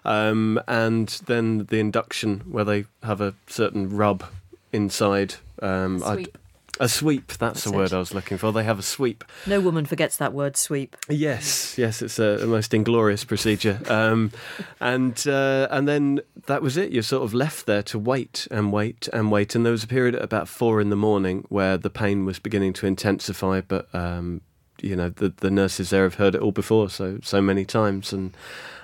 Um, 0.07 0.59
and 0.67 1.09
then 1.27 1.67
the 1.67 1.79
induction, 1.79 2.41
where 2.51 2.65
they 2.65 2.87
have 3.03 3.21
a 3.21 3.35
certain 3.47 3.91
rub 3.95 4.25
inside. 4.73 5.35
Um, 5.61 5.99
Sweep. 6.01 6.39
A 6.79 6.89
sweep, 6.89 7.29
that's, 7.29 7.39
That's 7.39 7.65
the 7.65 7.73
word. 7.73 7.93
I 7.93 7.99
was 7.99 8.15
looking 8.15 8.39
for. 8.39 8.53
They 8.53 8.65
have 8.65 8.79
a 8.79 8.83
sweep. 8.83 9.25
No 9.47 9.61
woman 9.61 9.87
forgets 9.87 10.17
that 10.19 10.33
word 10.33 10.57
sweep. 10.57 10.97
Yes, 11.09 11.77
yes, 11.77 12.03
it's 12.03 12.19
a, 12.19 12.39
a 12.43 12.47
most 12.47 12.73
inglorious 12.73 13.25
procedure, 13.25 13.81
um, 13.89 14.33
and 14.81 15.27
uh, 15.27 15.69
and 15.71 15.89
then 15.89 16.21
that 16.47 16.63
was 16.63 16.77
it. 16.77 16.93
You're 16.93 17.03
sort 17.03 17.25
of 17.25 17.35
left 17.35 17.67
there 17.67 17.83
to 17.85 17.99
wait 17.99 18.47
and 18.51 18.73
wait 18.73 19.09
and 19.13 19.31
wait, 19.31 19.55
and 19.55 19.65
there 19.65 19.73
was 19.73 19.85
a 19.85 19.89
period 19.89 20.15
at 20.15 20.23
about 20.23 20.49
four 20.49 20.81
in 20.81 20.91
the 20.91 20.97
morning 20.97 21.45
where 21.49 21.77
the 21.77 21.91
pain 21.91 22.25
was 22.25 22.39
beginning 22.39 22.73
to 22.75 22.87
intensify, 22.87 23.61
but 23.61 23.89
um, 23.95 24.41
you 24.83 24.97
know 24.97 25.11
the 25.11 25.33
the 25.37 25.51
nurses 25.51 25.91
there 25.91 26.05
have 26.05 26.15
heard 26.15 26.35
it 26.35 26.41
all 26.41 26.53
before, 26.53 26.91
so 26.91 27.19
so 27.23 27.41
many 27.41 27.65
times, 27.65 28.13
and 28.13 28.35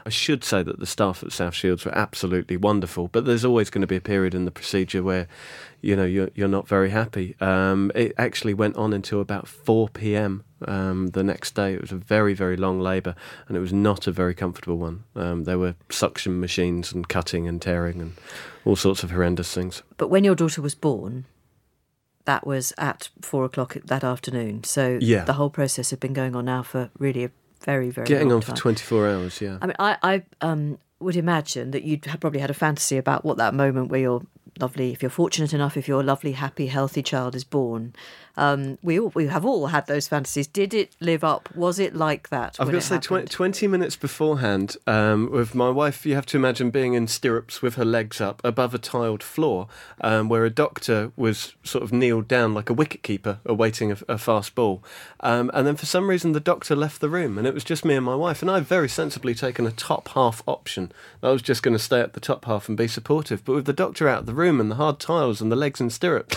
I 0.06 0.08
should 0.08 0.44
say 0.44 0.62
that 0.62 0.78
the 0.78 0.86
staff 0.86 1.24
at 1.24 1.32
South 1.32 1.54
Shields 1.54 1.84
were 1.84 1.98
absolutely 1.98 2.56
wonderful, 2.56 3.08
but 3.08 3.24
there's 3.24 3.44
always 3.44 3.70
going 3.70 3.80
to 3.80 3.88
be 3.88 3.96
a 3.96 4.00
period 4.00 4.36
in 4.36 4.44
the 4.44 4.52
procedure 4.52 5.02
where, 5.02 5.26
you 5.80 5.96
know, 5.96 6.04
you're, 6.04 6.30
you're 6.36 6.46
not 6.46 6.68
very 6.68 6.90
happy. 6.90 7.34
Um, 7.40 7.90
it 7.92 8.12
actually 8.16 8.54
went 8.54 8.76
on 8.76 8.92
until 8.92 9.20
about 9.20 9.48
4 9.48 9.88
p.m. 9.88 10.44
Um, 10.64 11.08
the 11.08 11.24
next 11.24 11.56
day. 11.56 11.74
It 11.74 11.80
was 11.80 11.90
a 11.90 11.96
very, 11.96 12.34
very 12.34 12.56
long 12.56 12.78
labour, 12.78 13.16
and 13.48 13.56
it 13.56 13.60
was 13.60 13.72
not 13.72 14.06
a 14.06 14.12
very 14.12 14.32
comfortable 14.32 14.78
one. 14.78 15.02
Um, 15.16 15.42
there 15.42 15.58
were 15.58 15.74
suction 15.90 16.38
machines 16.38 16.92
and 16.92 17.08
cutting 17.08 17.48
and 17.48 17.60
tearing 17.60 18.00
and 18.00 18.14
all 18.64 18.76
sorts 18.76 19.02
of 19.02 19.10
horrendous 19.10 19.52
things. 19.52 19.82
But 19.96 20.08
when 20.08 20.22
your 20.22 20.36
daughter 20.36 20.62
was 20.62 20.76
born, 20.76 21.24
that 22.26 22.46
was 22.46 22.72
at 22.76 23.08
four 23.22 23.44
o'clock 23.44 23.76
that 23.84 24.04
afternoon. 24.04 24.64
So 24.64 24.98
Yeah. 25.00 25.24
the 25.24 25.32
whole 25.34 25.50
process 25.50 25.90
had 25.90 26.00
been 26.00 26.12
going 26.12 26.36
on 26.36 26.44
now 26.44 26.62
for 26.62 26.90
really 26.98 27.24
a 27.24 27.30
very, 27.64 27.90
very 27.90 28.06
Getting 28.06 28.32
on 28.32 28.42
for 28.42 28.54
24 28.54 29.08
hours, 29.08 29.40
yeah. 29.40 29.58
I 29.62 29.66
mean, 29.66 29.76
I, 29.78 29.96
I 30.02 30.22
um, 30.40 30.78
would 31.00 31.16
imagine 31.16 31.70
that 31.70 31.84
you'd 31.84 32.02
probably 32.20 32.40
had 32.40 32.50
a 32.50 32.54
fantasy 32.54 32.96
about 32.98 33.24
what 33.24 33.38
that 33.38 33.54
moment 33.54 33.90
where 33.90 34.00
your 34.00 34.22
lovely, 34.60 34.92
if 34.92 35.02
you're 35.02 35.10
fortunate 35.10 35.52
enough, 35.52 35.76
if 35.76 35.88
your 35.88 36.02
lovely, 36.02 36.32
happy, 36.32 36.66
healthy 36.66 37.02
child 37.02 37.34
is 37.34 37.44
born. 37.44 37.94
Um, 38.36 38.78
we 38.82 38.98
all, 39.00 39.12
we 39.14 39.26
have 39.28 39.44
all 39.44 39.68
had 39.68 39.86
those 39.86 40.08
fantasies. 40.08 40.46
Did 40.46 40.74
it 40.74 40.94
live 41.00 41.24
up? 41.24 41.54
Was 41.54 41.78
it 41.78 41.94
like 41.94 42.28
that? 42.28 42.56
I've 42.58 42.66
got 42.66 42.72
to 42.72 42.80
say, 42.80 42.98
twen- 42.98 43.20
happened? 43.20 43.30
20 43.30 43.66
minutes 43.68 43.96
beforehand, 43.96 44.76
um, 44.86 45.30
with 45.30 45.54
my 45.54 45.70
wife, 45.70 46.04
you 46.04 46.14
have 46.14 46.26
to 46.26 46.36
imagine 46.36 46.70
being 46.70 46.94
in 46.94 47.06
stirrups 47.06 47.62
with 47.62 47.76
her 47.76 47.84
legs 47.84 48.20
up 48.20 48.40
above 48.44 48.74
a 48.74 48.78
tiled 48.78 49.22
floor, 49.22 49.68
um, 50.00 50.28
where 50.28 50.44
a 50.44 50.50
doctor 50.50 51.12
was 51.16 51.54
sort 51.62 51.82
of 51.82 51.92
kneeled 51.92 52.28
down 52.28 52.54
like 52.54 52.70
a 52.70 52.74
wicketkeeper 52.74 53.38
awaiting 53.44 53.92
a, 53.92 53.96
a 54.08 54.18
fast 54.18 54.54
ball. 54.54 54.82
Um, 55.20 55.50
and 55.54 55.66
then 55.66 55.76
for 55.76 55.86
some 55.86 56.08
reason, 56.08 56.32
the 56.32 56.40
doctor 56.40 56.76
left 56.76 57.00
the 57.00 57.08
room, 57.08 57.38
and 57.38 57.46
it 57.46 57.54
was 57.54 57.64
just 57.64 57.84
me 57.84 57.94
and 57.94 58.04
my 58.04 58.14
wife. 58.14 58.42
And 58.42 58.50
I'd 58.50 58.66
very 58.66 58.88
sensibly 58.88 59.34
taken 59.34 59.66
a 59.66 59.72
top 59.72 60.08
half 60.08 60.42
option. 60.46 60.92
I 61.22 61.30
was 61.30 61.42
just 61.42 61.62
going 61.62 61.76
to 61.76 61.82
stay 61.82 62.00
at 62.00 62.12
the 62.12 62.20
top 62.20 62.44
half 62.44 62.68
and 62.68 62.76
be 62.76 62.88
supportive. 62.88 63.44
But 63.44 63.54
with 63.54 63.64
the 63.66 63.72
doctor 63.72 64.08
out 64.08 64.20
of 64.20 64.26
the 64.26 64.34
room 64.34 64.60
and 64.60 64.70
the 64.70 64.76
hard 64.76 64.98
tiles 65.00 65.40
and 65.40 65.50
the 65.50 65.56
legs 65.56 65.80
in 65.80 65.90
stirrups, 65.90 66.36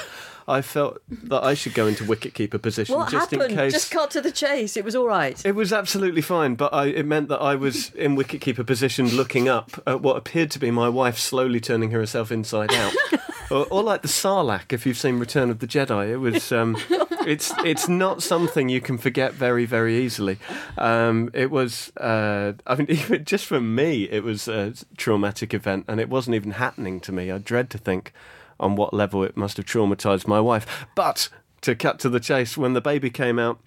I 0.49 0.61
felt 0.61 0.99
that 1.09 1.43
I 1.43 1.53
should 1.53 1.73
go 1.73 1.87
into 1.87 2.03
wicketkeeper 2.03 2.61
position 2.61 2.95
What 2.95 3.09
just 3.09 3.31
happened? 3.31 3.51
in 3.51 3.57
case. 3.57 3.73
Just 3.73 3.91
cut 3.91 4.11
to 4.11 4.21
the 4.21 4.31
chase. 4.31 4.75
It 4.75 4.83
was 4.83 4.95
all 4.95 5.07
right. 5.07 5.39
It 5.45 5.53
was 5.53 5.71
absolutely 5.71 6.21
fine, 6.21 6.55
but 6.55 6.73
I, 6.73 6.87
it 6.87 7.05
meant 7.05 7.29
that 7.29 7.39
I 7.39 7.55
was 7.55 7.91
in 7.91 8.15
wicketkeeper 8.15 8.65
position 8.65 9.07
looking 9.09 9.47
up 9.47 9.71
at 9.85 10.01
what 10.01 10.17
appeared 10.17 10.51
to 10.51 10.59
be 10.59 10.71
my 10.71 10.89
wife 10.89 11.17
slowly 11.17 11.59
turning 11.59 11.91
herself 11.91 12.31
inside 12.31 12.73
out. 12.73 12.93
or, 13.51 13.67
or 13.69 13.83
like 13.83 14.01
the 14.01 14.07
Sarlacc, 14.07 14.73
if 14.73 14.85
you've 14.85 14.97
seen 14.97 15.19
Return 15.19 15.49
of 15.49 15.59
the 15.59 15.67
Jedi. 15.67 16.09
It 16.09 16.17
was. 16.17 16.51
Um, 16.51 16.77
it's 17.27 17.53
it's 17.59 17.87
not 17.87 18.23
something 18.23 18.69
you 18.69 18.81
can 18.81 18.97
forget 18.97 19.33
very 19.33 19.65
very 19.65 19.97
easily. 19.97 20.37
Um, 20.77 21.29
it 21.33 21.51
was. 21.51 21.91
Uh, 21.97 22.53
I 22.65 22.75
mean, 22.75 22.87
even 22.89 23.25
just 23.25 23.45
for 23.45 23.61
me, 23.61 24.03
it 24.03 24.23
was 24.23 24.47
a 24.47 24.73
traumatic 24.97 25.53
event, 25.53 25.85
and 25.87 25.99
it 25.99 26.09
wasn't 26.09 26.35
even 26.35 26.51
happening 26.51 26.99
to 27.01 27.11
me. 27.11 27.31
I 27.31 27.37
dread 27.37 27.69
to 27.71 27.77
think 27.77 28.13
on 28.59 28.75
what 28.75 28.93
level 28.93 29.23
it 29.23 29.37
must 29.37 29.57
have 29.57 29.65
traumatized 29.65 30.27
my 30.27 30.39
wife. 30.39 30.87
But 30.95 31.29
to 31.61 31.75
cut 31.75 31.99
to 31.99 32.09
the 32.09 32.19
chase, 32.19 32.57
when 32.57 32.73
the 32.73 32.81
baby 32.81 33.09
came 33.09 33.39
out, 33.39 33.59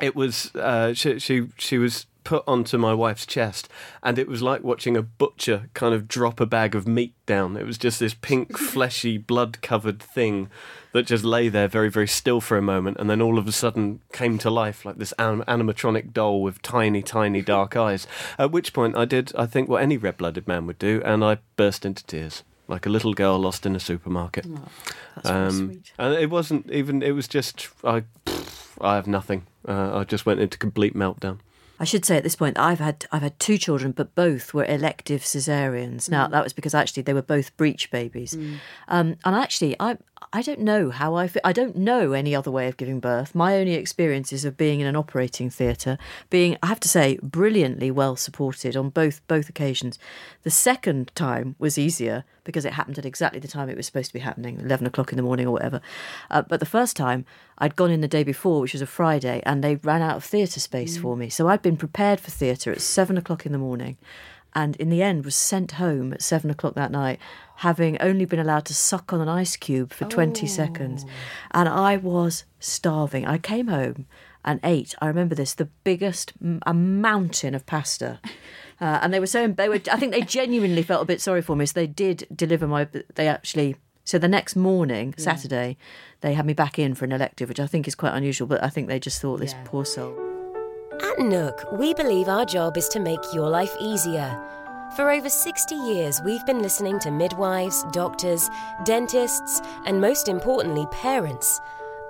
it 0.00 0.16
was 0.16 0.54
uh, 0.54 0.94
she, 0.94 1.18
she 1.18 1.48
she 1.58 1.78
was 1.78 2.06
put 2.24 2.42
onto 2.46 2.78
my 2.78 2.92
wife's 2.92 3.26
chest, 3.26 3.68
and 4.02 4.18
it 4.18 4.26
was 4.26 4.42
like 4.42 4.64
watching 4.64 4.96
a 4.96 5.02
butcher 5.02 5.68
kind 5.74 5.94
of 5.94 6.08
drop 6.08 6.40
a 6.40 6.46
bag 6.46 6.74
of 6.74 6.88
meat 6.88 7.14
down. 7.26 7.56
It 7.56 7.66
was 7.66 7.78
just 7.78 8.00
this 8.00 8.14
pink, 8.14 8.56
fleshy, 8.58 9.18
blood-covered 9.18 10.02
thing 10.02 10.48
that 10.92 11.06
just 11.06 11.24
lay 11.24 11.48
there 11.48 11.68
very, 11.68 11.90
very 11.90 12.08
still 12.08 12.40
for 12.40 12.56
a 12.56 12.62
moment, 12.62 12.96
and 12.98 13.08
then 13.08 13.20
all 13.20 13.38
of 13.38 13.46
a 13.46 13.52
sudden 13.52 14.00
came 14.12 14.38
to 14.38 14.50
life 14.50 14.84
like 14.84 14.96
this 14.96 15.12
anim- 15.18 15.44
animatronic 15.46 16.12
doll 16.12 16.42
with 16.42 16.62
tiny, 16.62 17.02
tiny 17.02 17.42
dark 17.42 17.76
eyes. 17.86 18.06
At 18.38 18.50
which 18.50 18.72
point, 18.72 18.96
I 18.96 19.04
did, 19.04 19.30
I 19.36 19.46
think, 19.46 19.68
what 19.68 19.82
any 19.82 19.98
red-blooded 19.98 20.48
man 20.48 20.66
would 20.66 20.78
do, 20.78 21.02
and 21.04 21.22
I 21.22 21.38
burst 21.56 21.84
into 21.84 22.04
tears. 22.06 22.42
Like 22.68 22.86
a 22.86 22.88
little 22.90 23.12
girl 23.14 23.38
lost 23.38 23.66
in 23.66 23.76
a 23.76 23.80
supermarket. 23.80 24.46
That's 25.16 25.28
very 25.28 25.46
Um, 25.48 25.66
sweet. 25.68 25.92
and 25.98 26.14
it 26.14 26.30
wasn't 26.30 26.70
even. 26.70 27.02
It 27.02 27.12
was 27.12 27.28
just 27.28 27.68
I. 27.84 28.04
I 28.80 28.94
have 28.96 29.06
nothing. 29.06 29.46
Uh, 29.68 29.98
I 29.98 30.04
just 30.04 30.24
went 30.26 30.40
into 30.40 30.58
complete 30.58 30.94
meltdown. 30.94 31.38
I 31.78 31.84
should 31.84 32.04
say 32.04 32.16
at 32.16 32.22
this 32.22 32.36
point, 32.36 32.58
I've 32.58 32.78
had 32.80 33.04
I've 33.12 33.22
had 33.22 33.38
two 33.38 33.58
children, 33.58 33.92
but 33.92 34.14
both 34.14 34.54
were 34.54 34.64
elective 34.64 35.22
cesareans. 35.22 36.08
Now 36.08 36.26
that 36.28 36.42
was 36.42 36.52
because 36.52 36.74
actually 36.74 37.02
they 37.02 37.12
were 37.14 37.22
both 37.22 37.56
breech 37.56 37.90
babies, 37.90 38.34
um, 38.88 39.16
and 39.24 39.36
actually 39.36 39.76
I 39.80 39.98
I 40.32 40.42
don't 40.42 40.60
know 40.60 40.90
how 40.90 41.14
I 41.14 41.28
feel. 41.28 41.42
I 41.44 41.52
don't 41.52 41.76
know 41.76 42.12
any 42.12 42.34
other 42.34 42.50
way 42.50 42.68
of 42.68 42.76
giving 42.76 43.00
birth. 43.00 43.34
My 43.34 43.56
only 43.56 43.74
experience 43.74 44.32
is 44.32 44.44
of 44.44 44.56
being 44.56 44.80
in 44.80 44.86
an 44.86 44.96
operating 44.96 45.50
theatre, 45.50 45.98
being, 46.30 46.56
I 46.62 46.66
have 46.66 46.80
to 46.80 46.88
say, 46.88 47.18
brilliantly 47.22 47.90
well 47.90 48.16
supported 48.16 48.76
on 48.76 48.90
both 48.90 49.26
both 49.28 49.48
occasions. 49.48 49.98
The 50.42 50.50
second 50.50 51.14
time 51.14 51.56
was 51.58 51.78
easier 51.78 52.24
because 52.44 52.64
it 52.64 52.74
happened 52.74 52.98
at 52.98 53.06
exactly 53.06 53.40
the 53.40 53.48
time 53.48 53.68
it 53.68 53.76
was 53.76 53.86
supposed 53.86 54.08
to 54.08 54.14
be 54.14 54.20
happening, 54.20 54.60
eleven 54.60 54.86
o'clock 54.86 55.12
in 55.12 55.16
the 55.16 55.22
morning 55.22 55.46
or 55.46 55.52
whatever. 55.52 55.80
Uh, 56.30 56.42
but 56.42 56.60
the 56.60 56.66
first 56.66 56.96
time, 56.96 57.24
I'd 57.58 57.76
gone 57.76 57.90
in 57.90 58.00
the 58.00 58.08
day 58.08 58.24
before, 58.24 58.60
which 58.60 58.72
was 58.72 58.82
a 58.82 58.86
Friday, 58.86 59.42
and 59.46 59.62
they 59.62 59.76
ran 59.76 60.02
out 60.02 60.16
of 60.16 60.24
theatre 60.24 60.60
space 60.60 60.96
for 60.96 61.16
me. 61.16 61.28
So 61.28 61.48
I'd 61.48 61.62
been 61.62 61.76
prepared 61.76 62.20
for 62.20 62.30
theatre 62.30 62.72
at 62.72 62.80
seven 62.80 63.16
o'clock 63.16 63.46
in 63.46 63.52
the 63.52 63.58
morning 63.58 63.96
and 64.54 64.76
in 64.76 64.88
the 64.90 65.02
end 65.02 65.24
was 65.24 65.34
sent 65.34 65.72
home 65.72 66.12
at 66.12 66.22
seven 66.22 66.50
o'clock 66.50 66.74
that 66.74 66.90
night, 66.90 67.18
having 67.56 68.00
only 68.00 68.24
been 68.24 68.38
allowed 68.38 68.64
to 68.66 68.74
suck 68.74 69.12
on 69.12 69.20
an 69.20 69.28
ice 69.28 69.56
cube 69.56 69.92
for 69.92 70.04
20 70.04 70.46
seconds. 70.46 71.04
And 71.52 71.68
I 71.68 71.96
was 71.96 72.44
starving. 72.58 73.26
I 73.26 73.38
came 73.38 73.68
home 73.68 74.06
and 74.44 74.60
ate, 74.62 74.94
I 75.00 75.06
remember 75.06 75.34
this, 75.34 75.54
the 75.54 75.66
biggest, 75.84 76.32
a 76.66 76.74
mountain 76.74 77.54
of 77.54 77.66
pasta. 77.66 78.20
Uh, 78.80 78.98
and 79.02 79.14
they 79.14 79.20
were 79.20 79.26
so, 79.26 79.46
they 79.46 79.68
were, 79.68 79.80
I 79.90 79.96
think 79.96 80.10
they 80.10 80.20
genuinely 80.22 80.82
felt 80.82 81.00
a 81.00 81.04
bit 81.06 81.20
sorry 81.20 81.42
for 81.42 81.54
me. 81.54 81.64
So 81.64 81.74
they 81.74 81.86
did 81.86 82.26
deliver 82.34 82.66
my, 82.66 82.88
they 83.14 83.28
actually, 83.28 83.76
so 84.04 84.18
the 84.18 84.26
next 84.28 84.56
morning, 84.56 85.14
Saturday, 85.16 85.76
they 86.22 86.34
had 86.34 86.44
me 86.44 86.54
back 86.54 86.76
in 86.76 86.96
for 86.96 87.04
an 87.04 87.12
elective, 87.12 87.48
which 87.48 87.60
I 87.60 87.68
think 87.68 87.86
is 87.86 87.94
quite 87.94 88.14
unusual, 88.14 88.48
but 88.48 88.62
I 88.64 88.68
think 88.70 88.88
they 88.88 88.98
just 88.98 89.22
thought 89.22 89.38
this 89.38 89.52
Yeah. 89.52 89.62
poor 89.64 89.84
soul. 89.84 90.33
At 91.04 91.18
NUK, 91.18 91.66
we 91.70 91.92
believe 91.92 92.30
our 92.30 92.46
job 92.46 92.78
is 92.78 92.88
to 92.88 92.98
make 92.98 93.34
your 93.34 93.50
life 93.50 93.76
easier. 93.78 94.40
For 94.96 95.10
over 95.10 95.28
60 95.28 95.74
years, 95.74 96.22
we've 96.22 96.46
been 96.46 96.62
listening 96.62 96.98
to 97.00 97.10
midwives, 97.10 97.84
doctors, 97.92 98.48
dentists, 98.84 99.60
and 99.84 100.00
most 100.00 100.28
importantly, 100.28 100.86
parents. 100.90 101.60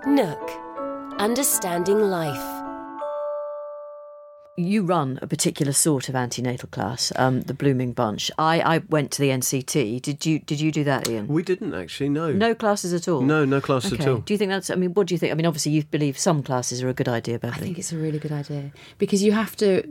NUK, 0.07 0.51
understanding 1.17 1.99
life. 1.99 2.54
You 4.57 4.83
run 4.83 5.19
a 5.21 5.27
particular 5.27 5.73
sort 5.73 6.07
of 6.07 6.15
antenatal 6.15 6.69
class, 6.69 7.11
um, 7.17 7.41
the 7.41 7.53
Blooming 7.53 7.91
Bunch. 7.91 8.31
I, 8.37 8.61
I 8.61 8.77
went 8.89 9.11
to 9.11 9.21
the 9.21 9.29
NCT. 9.29 10.01
Did 10.01 10.25
you 10.25 10.39
did 10.39 10.61
you 10.61 10.71
do 10.71 10.85
that, 10.85 11.09
Iain? 11.09 11.27
We 11.27 11.43
didn't 11.43 11.73
actually, 11.73 12.07
no. 12.07 12.31
No 12.31 12.55
classes 12.55 12.93
at 12.93 13.09
all. 13.09 13.21
No, 13.21 13.43
no 13.43 13.59
classes 13.59 13.91
okay. 13.91 14.03
at 14.03 14.09
all. 14.09 14.17
Do 14.19 14.33
you 14.33 14.37
think 14.37 14.51
that's? 14.51 14.69
I 14.69 14.75
mean, 14.75 14.93
what 14.93 15.07
do 15.07 15.13
you 15.13 15.17
think? 15.17 15.33
I 15.33 15.35
mean, 15.35 15.45
obviously, 15.45 15.73
you 15.73 15.83
believe 15.83 16.17
some 16.17 16.41
classes 16.41 16.81
are 16.81 16.87
a 16.87 16.93
good 16.93 17.09
idea, 17.09 17.37
I 17.43 17.51
think 17.57 17.77
it's 17.77 17.91
a 17.91 17.97
really 17.97 18.17
good 18.17 18.31
idea 18.31 18.71
because 18.97 19.21
you 19.21 19.33
have 19.33 19.57
to 19.57 19.83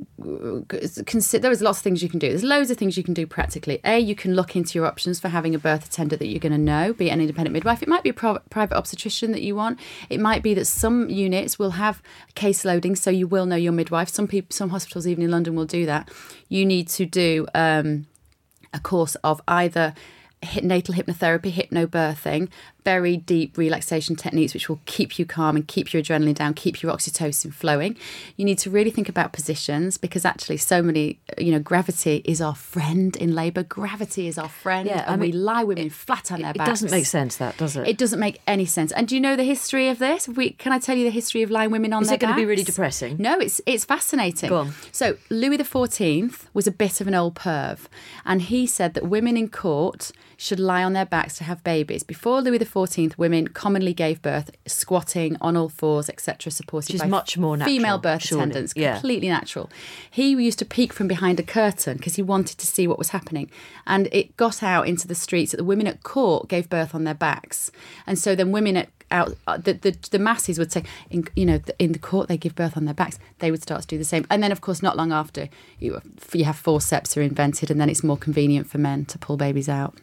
consider. 1.04 1.42
There's 1.42 1.60
lots 1.60 1.80
of 1.80 1.84
things 1.84 2.02
you 2.02 2.08
can 2.08 2.18
do. 2.18 2.30
There's 2.30 2.42
loads 2.42 2.70
of 2.70 2.78
things 2.78 2.96
you 2.96 3.04
can 3.04 3.12
do 3.12 3.26
practically. 3.26 3.80
A, 3.84 3.98
you 3.98 4.14
can 4.14 4.34
look 4.34 4.56
into 4.56 4.78
your 4.78 4.86
options 4.86 5.20
for 5.20 5.28
having 5.28 5.54
a 5.54 5.58
birth 5.58 5.86
attendant 5.86 6.20
that 6.20 6.28
you're 6.28 6.40
going 6.40 6.52
to 6.52 6.58
know, 6.58 6.94
be 6.94 7.10
an 7.10 7.20
independent 7.20 7.52
midwife. 7.52 7.82
It 7.82 7.88
might 7.88 8.02
be 8.02 8.10
a 8.10 8.14
pro- 8.14 8.38
private 8.50 8.76
obstetrician 8.76 9.32
that 9.32 9.42
you 9.42 9.54
want. 9.54 9.78
It 10.08 10.20
might 10.20 10.42
be 10.42 10.54
that 10.54 10.64
some 10.64 11.10
units 11.10 11.58
will 11.58 11.72
have 11.72 12.02
case 12.34 12.64
loading, 12.64 12.96
so 12.96 13.10
you 13.10 13.26
will 13.26 13.44
know 13.44 13.56
your 13.56 13.72
midwife. 13.72 14.08
Some 14.08 14.26
people, 14.26 14.53
some 14.54 14.70
hospitals, 14.70 15.06
even 15.06 15.24
in 15.24 15.30
London, 15.30 15.54
will 15.54 15.66
do 15.66 15.86
that. 15.86 16.10
You 16.48 16.64
need 16.64 16.88
to 16.88 17.04
do. 17.04 17.46
Um, 17.54 18.06
a 18.74 18.80
course 18.80 19.14
of 19.22 19.40
either 19.48 19.94
natal 20.62 20.94
hypnotherapy, 20.94 21.52
hypnobirthing, 21.52 22.50
very 22.84 23.16
deep 23.16 23.56
relaxation 23.56 24.14
techniques 24.14 24.52
which 24.52 24.68
will 24.68 24.80
keep 24.84 25.18
you 25.18 25.24
calm 25.24 25.56
and 25.56 25.66
keep 25.66 25.92
your 25.92 26.02
adrenaline 26.02 26.34
down, 26.34 26.54
keep 26.54 26.82
your 26.82 26.92
oxytocin 26.92 27.52
flowing. 27.52 27.96
You 28.36 28.44
need 28.44 28.58
to 28.58 28.70
really 28.70 28.90
think 28.90 29.08
about 29.08 29.32
positions 29.32 29.96
because 29.96 30.24
actually 30.24 30.58
so 30.58 30.82
many, 30.82 31.18
you 31.38 31.50
know, 31.50 31.58
gravity 31.58 32.22
is 32.24 32.40
our 32.40 32.54
friend 32.54 33.16
in 33.16 33.34
labour. 33.34 33.62
Gravity 33.62 34.28
is 34.28 34.36
our 34.38 34.48
friend 34.48 34.88
Yeah, 34.88 35.04
I 35.06 35.12
and 35.12 35.20
we 35.20 35.32
lie 35.32 35.64
women 35.64 35.88
flat 35.90 36.30
on 36.30 36.42
their 36.42 36.52
backs. 36.52 36.68
it 36.68 36.72
doesn't 36.72 36.90
make 36.90 37.06
sense, 37.06 37.36
that 37.38 37.56
does 37.56 37.76
it? 37.76 37.88
It 37.88 37.96
doesn't 37.98 38.20
make 38.20 38.40
any 38.46 38.66
sense. 38.66 38.92
And 38.92 39.08
do 39.08 39.14
you 39.14 39.20
know 39.20 39.36
the 39.36 39.44
history 39.44 39.88
of 39.88 39.98
this? 39.98 40.28
We, 40.28 40.50
can 40.50 40.72
I 40.72 40.78
tell 40.78 40.96
you 40.96 41.04
the 41.04 41.10
history 41.10 41.42
of 41.42 41.50
lying 41.50 41.70
women 41.70 41.92
on 41.92 42.02
Is 42.02 42.08
their 42.08 42.16
it 42.16 42.20
going 42.20 42.34
to 42.34 42.38
be 42.38 42.44
really 42.44 42.64
depressing? 42.64 43.16
No, 43.18 43.38
it's 43.38 43.60
it's 43.66 43.84
fascinating. 43.84 44.50
Go 44.50 44.58
on. 44.58 44.74
So 44.92 45.16
Louis 45.30 45.56
XIV 45.58 46.46
was 46.52 46.66
a 46.66 46.70
bit 46.70 47.00
of 47.00 47.06
an 47.06 47.14
old 47.14 47.34
perv, 47.34 47.80
and 48.26 48.42
he 48.42 48.66
said 48.66 48.94
that 48.94 49.06
women 49.08 49.36
in 49.36 49.48
court 49.48 50.12
should 50.36 50.60
lie 50.60 50.82
on 50.82 50.92
their 50.92 51.06
backs 51.06 51.36
to 51.38 51.44
have 51.44 51.62
babies. 51.64 52.02
Before 52.02 52.40
Louis 52.40 52.58
XIV, 52.58 53.16
women 53.18 53.48
commonly 53.48 53.94
gave 53.94 54.22
birth 54.22 54.50
squatting 54.66 55.36
on 55.40 55.56
all 55.56 55.68
fours, 55.68 56.08
etc., 56.08 56.50
supported 56.50 56.92
Which 56.94 57.02
by 57.02 57.08
much 57.08 57.38
more 57.38 57.56
female 57.58 57.98
birth 57.98 58.22
surely. 58.22 58.42
attendants. 58.42 58.72
Yeah. 58.76 58.94
Completely 58.94 59.28
natural. 59.28 59.70
He 60.10 60.30
used 60.30 60.58
to 60.60 60.64
peek 60.64 60.92
from 60.92 61.08
behind 61.08 61.40
a 61.40 61.42
curtain 61.42 61.96
because 61.96 62.16
he 62.16 62.22
wanted 62.22 62.58
to 62.58 62.66
see 62.66 62.86
what 62.86 62.98
was 62.98 63.10
happening, 63.10 63.50
and 63.86 64.08
it 64.12 64.36
got 64.36 64.62
out 64.62 64.88
into 64.88 65.08
the 65.08 65.14
streets 65.14 65.52
that 65.52 65.58
the 65.58 65.64
women 65.64 65.86
at 65.86 66.02
court 66.02 66.48
gave 66.48 66.68
birth 66.68 66.94
on 66.94 67.04
their 67.04 67.14
backs, 67.14 67.70
and 68.06 68.18
so 68.18 68.34
then 68.34 68.52
women 68.52 68.76
at 68.76 68.88
out 69.10 69.36
uh, 69.46 69.56
the, 69.56 69.72
the 69.74 69.96
the 70.10 70.18
masses 70.18 70.58
would 70.58 70.72
say 70.72 70.82
in 71.10 71.26
you 71.36 71.46
know 71.46 71.60
in 71.78 71.92
the 71.92 71.98
court 71.98 72.28
they 72.28 72.36
give 72.36 72.54
birth 72.54 72.76
on 72.76 72.84
their 72.84 72.94
backs 72.94 73.18
they 73.38 73.50
would 73.50 73.62
start 73.62 73.82
to 73.82 73.86
do 73.86 73.98
the 73.98 74.04
same 74.04 74.26
and 74.30 74.42
then 74.42 74.50
of 74.50 74.60
course 74.60 74.82
not 74.82 74.96
long 74.96 75.12
after 75.12 75.48
you 75.78 76.00
you 76.32 76.44
have 76.44 76.56
forceps 76.56 77.16
are 77.16 77.22
invented 77.22 77.70
and 77.70 77.80
then 77.80 77.88
it's 77.88 78.02
more 78.02 78.16
convenient 78.16 78.68
for 78.68 78.78
men 78.78 79.04
to 79.04 79.18
pull 79.18 79.36
babies 79.36 79.68
out 79.68 79.94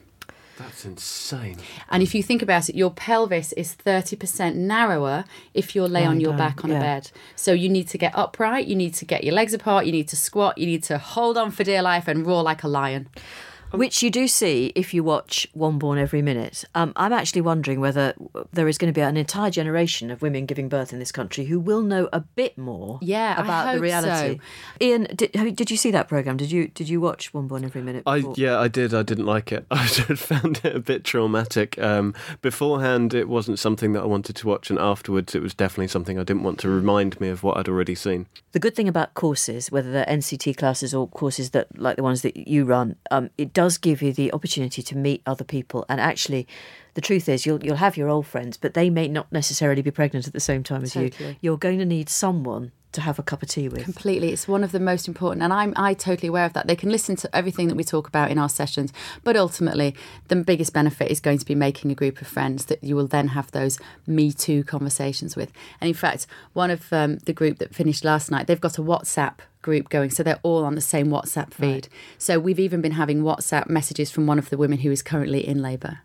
That's 0.61 0.85
insane. 0.85 1.57
and 1.89 2.03
if 2.03 2.13
you 2.15 2.23
think 2.23 2.41
about 2.41 2.69
it 2.69 2.75
your 2.75 2.91
pelvis 2.91 3.51
is 3.53 3.75
30% 3.75 4.55
narrower 4.55 5.25
if 5.53 5.75
you're 5.75 5.87
lay 5.87 6.05
on 6.05 6.19
your 6.19 6.31
down, 6.31 6.37
back 6.37 6.63
on 6.63 6.71
yeah. 6.71 6.77
a 6.77 6.81
bed 6.81 7.11
so 7.35 7.51
you 7.53 7.69
need 7.69 7.87
to 7.89 7.97
get 7.97 8.17
upright 8.17 8.67
you 8.67 8.75
need 8.75 8.93
to 8.95 9.05
get 9.05 9.23
your 9.23 9.33
legs 9.33 9.53
apart 9.53 9.85
you 9.85 9.91
need 9.91 10.07
to 10.07 10.15
squat 10.15 10.57
you 10.57 10.65
need 10.65 10.83
to 10.83 10.97
hold 10.97 11.37
on 11.37 11.51
for 11.51 11.63
dear 11.63 11.81
life 11.81 12.07
and 12.07 12.25
roar 12.25 12.43
like 12.43 12.63
a 12.63 12.67
lion 12.67 13.07
Which 13.71 14.03
you 14.03 14.11
do 14.11 14.27
see 14.27 14.73
if 14.75 14.93
you 14.93 15.01
watch 15.03 15.47
One 15.53 15.79
Born 15.79 15.97
Every 15.97 16.21
Minute. 16.21 16.65
Um, 16.75 16.91
I'm 16.97 17.13
actually 17.13 17.41
wondering 17.41 17.79
whether 17.79 18.13
there 18.51 18.67
is 18.67 18.77
going 18.77 18.91
to 18.93 18.97
be 18.97 19.01
an 19.01 19.15
entire 19.15 19.49
generation 19.49 20.11
of 20.11 20.21
women 20.21 20.45
giving 20.45 20.67
birth 20.67 20.91
in 20.91 20.99
this 20.99 21.11
country 21.11 21.45
who 21.45 21.57
will 21.57 21.81
know 21.81 22.09
a 22.11 22.19
bit 22.19 22.57
more 22.57 22.99
Yeah, 23.01 23.35
I 23.37 23.41
about 23.43 23.73
the 23.75 23.79
reality. 23.79 24.39
so. 24.39 24.85
Iain, 24.85 25.07
did, 25.15 25.31
you- 25.33 25.51
did 25.51 25.71
you 25.71 25.77
see 25.77 25.89
that 25.91 26.09
program? 26.09 26.35
Did 26.35 26.51
you 26.51 26.67
did 26.67 26.89
you 26.89 26.99
watch 26.99 27.33
One 27.33 27.47
Born 27.47 27.63
Every 27.63 27.81
Minute? 27.81 28.03
I 28.05 28.23
yeah, 28.35 28.59
I 28.59 28.67
did. 28.67 28.93
I 28.93 29.03
didn't 29.03 29.25
like 29.25 29.53
it. 29.53 29.65
I 29.71 29.85
found 29.87 30.59
it 30.65 30.75
a 30.75 30.79
bit 30.81 31.05
traumatic. 31.05 31.79
Um, 31.79 32.13
beforehand, 32.41 33.13
it 33.13 33.29
wasn't 33.29 33.57
something 33.57 33.93
that 33.93 34.01
I 34.03 34.05
wanted 34.05 34.35
to 34.35 34.47
watch, 34.47 34.69
and 34.69 34.77
afterwards, 34.79 35.33
it 35.33 35.41
was 35.41 35.53
definitely 35.53 35.87
something 35.87 36.19
I 36.19 36.23
didn't 36.23 36.43
want 36.43 36.59
to 36.59 36.69
remind 36.69 37.19
me 37.21 37.29
of 37.29 37.41
what 37.41 37.55
I'd 37.57 37.69
already 37.69 37.95
seen. 37.95 38.27
The 38.51 38.59
good 38.59 38.75
thing 38.75 38.89
about 38.89 39.13
courses, 39.13 39.71
whether 39.71 39.91
they're 39.93 40.05
NCT 40.05 40.57
classes 40.57 40.93
or 40.93 41.07
courses 41.07 41.51
that 41.51 41.67
like 41.79 41.95
the 41.95 42.03
ones 42.03 42.21
that 42.23 42.35
you 42.49 42.65
run, 42.65 42.97
um, 43.11 43.29
it 43.37 43.53
does 43.53 43.60
give 43.81 44.01
you 44.01 44.13
the 44.13 44.31
opportunity 44.33 44.81
to 44.81 44.97
meet 44.97 45.21
other 45.25 45.43
people. 45.43 45.85
And 45.89 45.99
actually, 45.99 46.47
the 46.93 47.01
truth 47.01 47.29
is, 47.29 47.45
you'll 47.45 47.63
you'll 47.63 47.75
have 47.77 47.97
your 47.97 48.09
old 48.09 48.27
friends, 48.27 48.57
but 48.57 48.73
they 48.73 48.89
may 48.89 49.07
not 49.07 49.31
necessarily 49.31 49.81
be 49.81 49.91
pregnant 49.91 50.27
at 50.27 50.33
the 50.33 50.39
same 50.39 50.63
time 50.63 50.83
as 50.83 50.95
you. 50.95 51.11
You're 51.41 51.57
going 51.57 51.79
to 51.79 51.85
need 51.85 52.09
someone 52.09 52.71
to 52.93 53.01
have 53.01 53.19
a 53.19 53.23
cup 53.23 53.41
of 53.41 53.49
tea 53.49 53.69
with. 53.69 53.83
Completely, 53.83 54.31
it's 54.31 54.47
one 54.47 54.63
of 54.63 54.71
the 54.71 54.79
most 54.79 55.07
important, 55.07 55.43
and 55.43 55.53
I'm 55.53 55.73
I 55.75 55.93
totally 55.93 56.27
aware 56.27 56.45
of 56.45 56.53
that. 56.53 56.67
They 56.67 56.75
can 56.75 56.89
listen 56.89 57.15
to 57.17 57.35
everything 57.35 57.67
that 57.67 57.75
we 57.75 57.83
talk 57.83 58.07
about 58.07 58.31
in 58.31 58.37
our 58.37 58.49
sessions, 58.49 58.91
but 59.23 59.35
ultimately, 59.35 59.95
the 60.27 60.35
biggest 60.35 60.73
benefit 60.73 61.11
is 61.11 61.19
going 61.19 61.37
to 61.37 61.45
be 61.45 61.55
making 61.55 61.91
a 61.91 61.95
group 61.95 62.21
of 62.21 62.27
friends 62.27 62.65
that 62.65 62.83
you 62.83 62.95
will 62.95 63.07
then 63.07 63.29
have 63.29 63.51
those 63.51 63.79
Me 64.07 64.31
Too 64.31 64.63
conversations 64.63 65.35
with. 65.35 65.51
And 65.79 65.87
in 65.87 65.93
fact, 65.93 66.27
one 66.53 66.71
of 66.71 66.91
um, 66.91 67.17
the 67.19 67.33
group 67.33 67.59
that 67.59 67.75
finished 67.75 68.03
last 68.03 68.31
night, 68.31 68.47
they've 68.47 68.59
got 68.59 68.77
a 68.77 68.81
WhatsApp 68.81 69.35
group 69.61 69.89
going, 69.89 70.09
so 70.09 70.23
they're 70.23 70.39
all 70.43 70.65
on 70.65 70.75
the 70.75 70.81
same 70.81 71.07
WhatsApp 71.07 71.53
feed. 71.53 71.87
So 72.17 72.39
we've 72.39 72.59
even 72.59 72.81
been 72.81 72.93
having 72.93 73.21
WhatsApp 73.21 73.69
messages 73.69 74.11
from 74.11 74.27
one 74.27 74.39
of 74.39 74.49
the 74.49 74.57
women 74.57 74.79
who 74.79 74.91
is 74.91 75.01
currently 75.01 75.47
in 75.47 75.61
labour. 75.61 75.99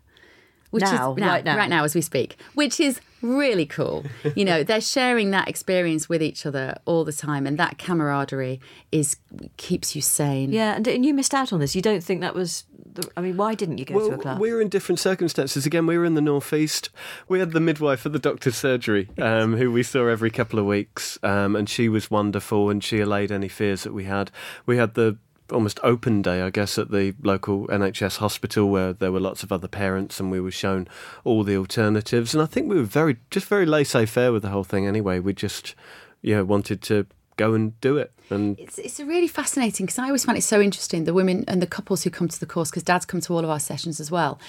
Which 0.77 0.91
Now, 0.91 1.13
is 1.13 1.21
right 1.21 1.43
now. 1.43 1.57
right 1.57 1.69
now 1.69 1.83
as 1.83 1.93
we 1.95 2.01
speak, 2.01 2.37
which 2.53 2.79
is 2.79 3.01
really 3.21 3.65
cool. 3.65 4.05
You 4.35 4.45
know, 4.45 4.63
they're 4.63 4.81
sharing 4.81 5.31
that 5.31 5.47
experience 5.47 6.07
with 6.07 6.21
each 6.21 6.45
other 6.45 6.77
all 6.85 7.03
the 7.03 7.13
time, 7.13 7.47
and 7.47 7.57
that 7.57 7.77
camaraderie 7.77 8.59
is 8.91 9.17
keeps 9.57 9.95
you 9.95 10.01
sane. 10.01 10.51
Yeah, 10.51 10.75
and, 10.75 10.87
and 10.87 11.05
you 11.05 11.13
missed 11.13 11.33
out 11.33 11.51
on 11.51 11.59
this. 11.59 11.75
You 11.75 11.81
don't 11.81 12.03
think 12.03 12.21
that 12.21 12.35
was. 12.35 12.65
The, 12.93 13.09
I 13.15 13.21
mean, 13.21 13.37
why 13.37 13.53
didn't 13.53 13.77
you 13.77 13.85
go 13.85 14.09
to 14.09 14.15
a 14.15 14.17
class? 14.17 14.39
we 14.39 14.51
were 14.51 14.61
in 14.61 14.69
different 14.69 14.99
circumstances. 14.99 15.65
Again, 15.65 15.85
we 15.85 15.97
were 15.97 16.05
in 16.05 16.15
the 16.15 16.21
northeast. 16.21 16.89
We 17.27 17.39
had 17.39 17.51
the 17.51 17.59
midwife 17.59 18.05
at 18.05 18.13
the 18.13 18.19
doctor's 18.19 18.55
surgery, 18.55 19.09
um, 19.19 19.57
who 19.57 19.71
we 19.71 19.83
saw 19.83 20.07
every 20.07 20.31
couple 20.31 20.59
of 20.59 20.65
weeks, 20.65 21.17
um, 21.23 21.55
and 21.55 21.69
she 21.69 21.89
was 21.89 22.09
wonderful, 22.09 22.69
and 22.69 22.83
she 22.83 22.99
allayed 22.99 23.31
any 23.31 23.47
fears 23.47 23.83
that 23.83 23.93
we 23.93 24.05
had. 24.05 24.31
We 24.65 24.77
had 24.77 24.93
the 24.93 25.17
almost 25.51 25.79
open 25.83 26.21
day, 26.21 26.41
I 26.41 26.49
guess, 26.49 26.77
at 26.77 26.91
the 26.91 27.13
local 27.21 27.67
NHS 27.67 28.17
hospital 28.17 28.69
where 28.69 28.93
there 28.93 29.11
were 29.11 29.19
lots 29.19 29.43
of 29.43 29.51
other 29.51 29.67
parents, 29.67 30.19
and 30.19 30.31
we 30.31 30.39
were 30.39 30.51
shown 30.51 30.87
all 31.23 31.43
the 31.43 31.57
alternatives. 31.57 32.33
And 32.33 32.41
I 32.41 32.45
think 32.45 32.69
we 32.69 32.75
were 32.75 32.83
very, 32.83 33.17
just 33.31 33.47
very 33.47 33.65
laissez-faire 33.65 34.31
with 34.31 34.43
the 34.43 34.49
whole 34.49 34.63
thing. 34.63 34.87
Anyway, 34.87 35.19
we 35.19 35.33
just, 35.33 35.75
yeah, 36.21 36.41
wanted 36.41 36.81
to 36.83 37.05
go 37.37 37.53
and 37.53 37.79
do 37.81 37.97
it. 37.97 38.11
And 38.29 38.59
It's, 38.59 38.77
it's 38.77 38.99
really 38.99 39.27
fascinating 39.27 39.85
because 39.85 39.99
I 39.99 40.07
always 40.07 40.25
find 40.25 40.37
it 40.37 40.41
so 40.41 40.59
interesting 40.59 41.05
the 41.05 41.13
women 41.13 41.45
and 41.47 41.61
the 41.61 41.67
couples 41.67 42.03
who 42.03 42.09
come 42.09 42.27
to 42.27 42.39
the 42.39 42.45
course 42.45 42.69
because 42.69 42.83
dads 42.83 43.05
come 43.05 43.21
to 43.21 43.33
all 43.33 43.43
of 43.43 43.49
our 43.49 43.59
sessions 43.59 43.99
as 43.99 44.11
well, 44.11 44.39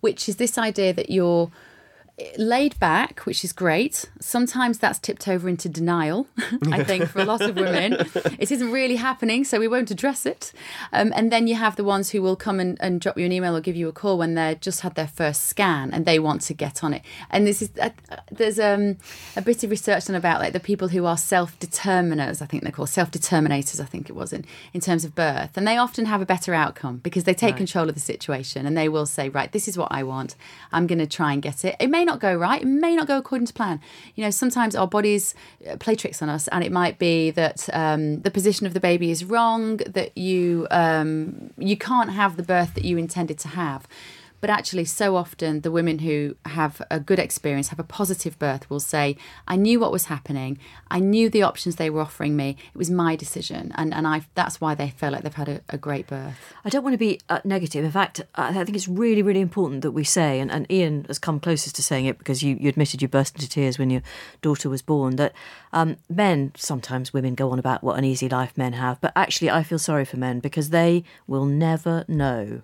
which 0.00 0.28
is 0.28 0.36
this 0.36 0.56
idea 0.58 0.92
that 0.92 1.10
you're 1.10 1.50
laid 2.38 2.78
back, 2.78 3.26
which 3.26 3.44
is 3.44 3.52
great. 3.52 4.08
Sometimes 4.20 4.78
that's 4.78 5.00
tipped 5.00 5.26
over 5.26 5.48
into 5.48 5.68
denial, 5.68 6.28
I 6.70 6.84
think, 6.84 7.08
for 7.08 7.18
a 7.18 7.24
lot 7.24 7.40
of 7.40 7.56
women. 7.56 7.94
it 8.38 8.52
isn't 8.52 8.70
really 8.70 8.96
happening, 8.96 9.42
so 9.42 9.58
we 9.58 9.66
won't 9.66 9.90
address 9.90 10.24
it. 10.24 10.52
Um, 10.92 11.12
and 11.16 11.32
then 11.32 11.48
you 11.48 11.56
have 11.56 11.74
the 11.74 11.82
ones 11.82 12.10
who 12.10 12.22
will 12.22 12.36
come 12.36 12.60
and, 12.60 12.78
and 12.80 13.00
drop 13.00 13.18
you 13.18 13.26
an 13.26 13.32
email 13.32 13.56
or 13.56 13.60
give 13.60 13.74
you 13.74 13.88
a 13.88 13.92
call 13.92 14.16
when 14.16 14.34
they've 14.34 14.60
just 14.60 14.82
had 14.82 14.94
their 14.94 15.08
first 15.08 15.46
scan 15.46 15.92
and 15.92 16.06
they 16.06 16.20
want 16.20 16.42
to 16.42 16.54
get 16.54 16.84
on 16.84 16.94
it. 16.94 17.02
And 17.30 17.48
this 17.48 17.62
is 17.62 17.70
uh, 17.80 17.90
there's 18.30 18.60
um, 18.60 18.96
a 19.36 19.42
bit 19.42 19.64
of 19.64 19.70
research 19.70 20.04
done 20.06 20.14
about 20.14 20.40
like 20.40 20.52
the 20.52 20.60
people 20.60 20.88
who 20.88 21.06
are 21.06 21.16
self-determiners, 21.16 22.40
I 22.40 22.46
think 22.46 22.62
they're 22.62 22.70
called 22.70 22.90
self-determinators, 22.90 23.80
I 23.80 23.86
think 23.86 24.08
it 24.08 24.14
was 24.14 24.32
in, 24.32 24.44
in 24.72 24.80
terms 24.80 25.04
of 25.04 25.16
birth. 25.16 25.56
And 25.56 25.66
they 25.66 25.76
often 25.76 26.06
have 26.06 26.20
a 26.20 26.26
better 26.26 26.54
outcome 26.54 26.98
because 26.98 27.24
they 27.24 27.34
take 27.34 27.56
control 27.56 27.88
of 27.88 27.96
the 27.96 28.00
situation 28.00 28.66
and 28.66 28.76
they 28.76 28.88
will 28.88 29.06
say, 29.06 29.28
right, 29.28 29.50
this 29.50 29.66
is 29.66 29.76
what 29.76 29.88
I 29.90 30.04
want. 30.04 30.36
I'm 30.72 30.86
going 30.86 31.00
to 31.00 31.06
try 31.08 31.32
and 31.32 31.42
get 31.42 31.64
it. 31.64 31.74
It 31.80 31.90
may 31.90 32.03
not 32.04 32.20
go 32.20 32.34
right. 32.34 32.62
It 32.62 32.66
may 32.66 32.94
not 32.96 33.06
go 33.06 33.18
according 33.18 33.46
to 33.46 33.52
plan. 33.52 33.80
You 34.14 34.24
know, 34.24 34.30
sometimes 34.30 34.74
our 34.74 34.86
bodies 34.86 35.34
uh, 35.68 35.76
play 35.76 35.94
tricks 35.94 36.22
on 36.22 36.28
us, 36.28 36.48
and 36.48 36.64
it 36.64 36.72
might 36.72 36.98
be 36.98 37.30
that 37.32 37.68
um, 37.72 38.20
the 38.20 38.30
position 38.30 38.66
of 38.66 38.74
the 38.74 38.80
baby 38.80 39.10
is 39.10 39.24
wrong, 39.24 39.78
that 39.78 40.16
you 40.16 40.66
um, 40.70 41.50
you 41.58 41.76
can't 41.76 42.10
have 42.10 42.36
the 42.36 42.42
birth 42.42 42.74
that 42.74 42.84
you 42.84 42.98
intended 42.98 43.38
to 43.40 43.48
have. 43.48 43.86
But 44.44 44.50
actually, 44.50 44.84
so 44.84 45.16
often 45.16 45.62
the 45.62 45.70
women 45.70 46.00
who 46.00 46.36
have 46.44 46.82
a 46.90 47.00
good 47.00 47.18
experience, 47.18 47.68
have 47.68 47.78
a 47.78 47.82
positive 47.82 48.38
birth, 48.38 48.68
will 48.68 48.78
say, 48.78 49.16
I 49.48 49.56
knew 49.56 49.80
what 49.80 49.90
was 49.90 50.04
happening. 50.04 50.58
I 50.90 51.00
knew 51.00 51.30
the 51.30 51.42
options 51.42 51.76
they 51.76 51.88
were 51.88 52.02
offering 52.02 52.36
me. 52.36 52.58
It 52.74 52.76
was 52.76 52.90
my 52.90 53.16
decision. 53.16 53.72
And, 53.74 53.94
and 53.94 54.06
I, 54.06 54.26
that's 54.34 54.60
why 54.60 54.74
they 54.74 54.90
feel 54.90 55.12
like 55.12 55.22
they've 55.22 55.32
had 55.32 55.48
a, 55.48 55.62
a 55.70 55.78
great 55.78 56.08
birth. 56.08 56.36
I 56.62 56.68
don't 56.68 56.82
want 56.84 56.92
to 56.92 56.98
be 56.98 57.20
uh, 57.30 57.40
negative. 57.42 57.86
In 57.86 57.90
fact, 57.90 58.20
I 58.34 58.52
think 58.52 58.76
it's 58.76 58.86
really, 58.86 59.22
really 59.22 59.40
important 59.40 59.80
that 59.80 59.92
we 59.92 60.04
say, 60.04 60.40
and, 60.40 60.52
and 60.52 60.66
Iain 60.70 61.06
has 61.06 61.18
come 61.18 61.40
closest 61.40 61.76
to 61.76 61.82
saying 61.82 62.04
it 62.04 62.18
because 62.18 62.42
you, 62.42 62.58
you 62.60 62.68
admitted 62.68 63.00
you 63.00 63.08
burst 63.08 63.36
into 63.36 63.48
tears 63.48 63.78
when 63.78 63.88
your 63.88 64.02
daughter 64.42 64.68
was 64.68 64.82
born, 64.82 65.16
that 65.16 65.32
um, 65.72 65.96
men, 66.10 66.52
sometimes 66.54 67.14
women 67.14 67.34
go 67.34 67.50
on 67.50 67.58
about 67.58 67.82
what 67.82 67.96
an 67.96 68.04
easy 68.04 68.28
life 68.28 68.58
men 68.58 68.74
have, 68.74 69.00
but 69.00 69.14
actually 69.16 69.48
I 69.48 69.62
feel 69.62 69.78
sorry 69.78 70.04
for 70.04 70.18
men 70.18 70.40
because 70.40 70.68
they 70.68 71.02
will 71.26 71.46
never 71.46 72.04
know 72.08 72.60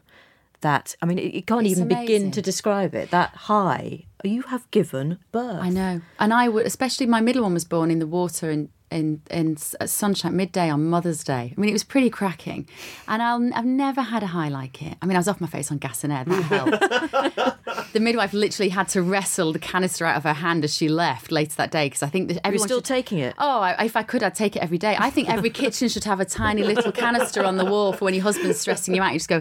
that. 0.62 0.96
I 1.02 1.06
mean, 1.06 1.18
it- 1.18 1.34
you 1.34 1.42
can't 1.42 1.66
It's 1.66 1.72
even 1.78 1.88
begin 1.88 2.30
to 2.32 2.42
describe 2.42 2.94
it. 2.94 3.10
That 3.10 3.30
high, 3.30 4.04
you 4.24 4.42
have 4.42 4.70
given 4.70 5.18
birth. 5.32 5.62
I 5.62 5.68
know. 5.70 6.00
And 6.18 6.32
I 6.32 6.48
would, 6.48 6.66
especially 6.66 7.06
my 7.06 7.20
middle 7.20 7.42
one 7.42 7.54
was 7.54 7.64
born 7.64 7.90
in 7.90 7.98
the 7.98 8.06
water 8.06 8.50
in, 8.50 8.68
in, 8.90 9.22
in 9.30 9.56
at 9.80 9.88
sunshine 9.90 10.36
midday 10.36 10.68
on 10.68 10.86
Mother's 10.86 11.22
Day. 11.24 11.54
I 11.56 11.60
mean, 11.60 11.70
it 11.70 11.72
was 11.72 11.84
pretty 11.84 12.10
cracking. 12.10 12.68
And 13.08 13.22
I'll, 13.22 13.50
I've 13.54 13.64
never 13.64 14.02
had 14.02 14.22
a 14.22 14.26
high 14.26 14.48
like 14.48 14.82
it. 14.82 14.96
I 15.00 15.06
mean, 15.06 15.16
I 15.16 15.20
was 15.20 15.28
off 15.28 15.40
my 15.40 15.46
face 15.46 15.70
on 15.70 15.78
gas 15.78 16.04
and 16.04 16.12
air. 16.12 16.24
That 16.24 16.42
helped. 16.42 17.92
the 17.92 18.00
midwife 18.00 18.32
literally 18.32 18.70
had 18.70 18.88
to 18.90 19.02
wrestle 19.02 19.52
the 19.52 19.58
canister 19.58 20.06
out 20.06 20.16
of 20.16 20.24
her 20.24 20.32
hand 20.32 20.64
as 20.64 20.74
she 20.74 20.88
left 20.88 21.30
later 21.30 21.54
that 21.56 21.70
day 21.70 21.86
because 21.86 22.02
I 22.02 22.08
think 22.08 22.28
that 22.28 22.50
You're 22.50 22.58
still 22.58 22.78
should- 22.78 22.84
taking 22.84 23.18
it. 23.18 23.34
Oh, 23.38 23.60
I, 23.60 23.84
if 23.84 23.96
I 23.96 24.02
could, 24.02 24.22
I'd 24.22 24.34
take 24.34 24.56
it 24.56 24.62
every 24.62 24.78
day. 24.78 24.96
I 24.98 25.10
think 25.10 25.28
every 25.28 25.50
kitchen 25.50 25.88
should 25.88 26.04
have 26.04 26.20
a 26.20 26.24
tiny 26.24 26.62
little 26.62 26.92
canister 26.92 27.44
on 27.44 27.56
the 27.56 27.64
wall 27.64 27.92
for 27.92 28.04
when 28.06 28.14
your 28.14 28.22
husband's 28.22 28.60
stressing 28.60 28.94
you 28.94 29.02
out. 29.02 29.12
You 29.12 29.18
just 29.18 29.28
go 29.28 29.40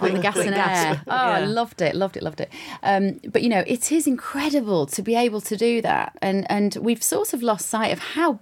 on 0.00 0.14
the 0.14 0.20
gas 0.20 0.36
and 0.36 0.54
air. 0.54 1.02
Oh, 1.06 1.10
I 1.10 1.44
loved 1.44 1.80
it, 1.80 1.94
loved 1.94 2.16
it, 2.16 2.22
loved 2.22 2.40
it. 2.40 2.50
Um, 2.82 3.20
but 3.30 3.42
you 3.42 3.48
know, 3.48 3.64
it 3.66 3.90
is 3.92 4.06
incredible 4.06 4.86
to 4.86 5.02
be 5.02 5.14
able 5.14 5.40
to 5.42 5.56
do 5.56 5.82
that, 5.82 6.16
and 6.22 6.50
and 6.50 6.76
we've 6.80 7.02
sort 7.02 7.32
of 7.32 7.42
lost 7.42 7.68
sight 7.68 7.92
of 7.92 7.98
how 7.98 8.40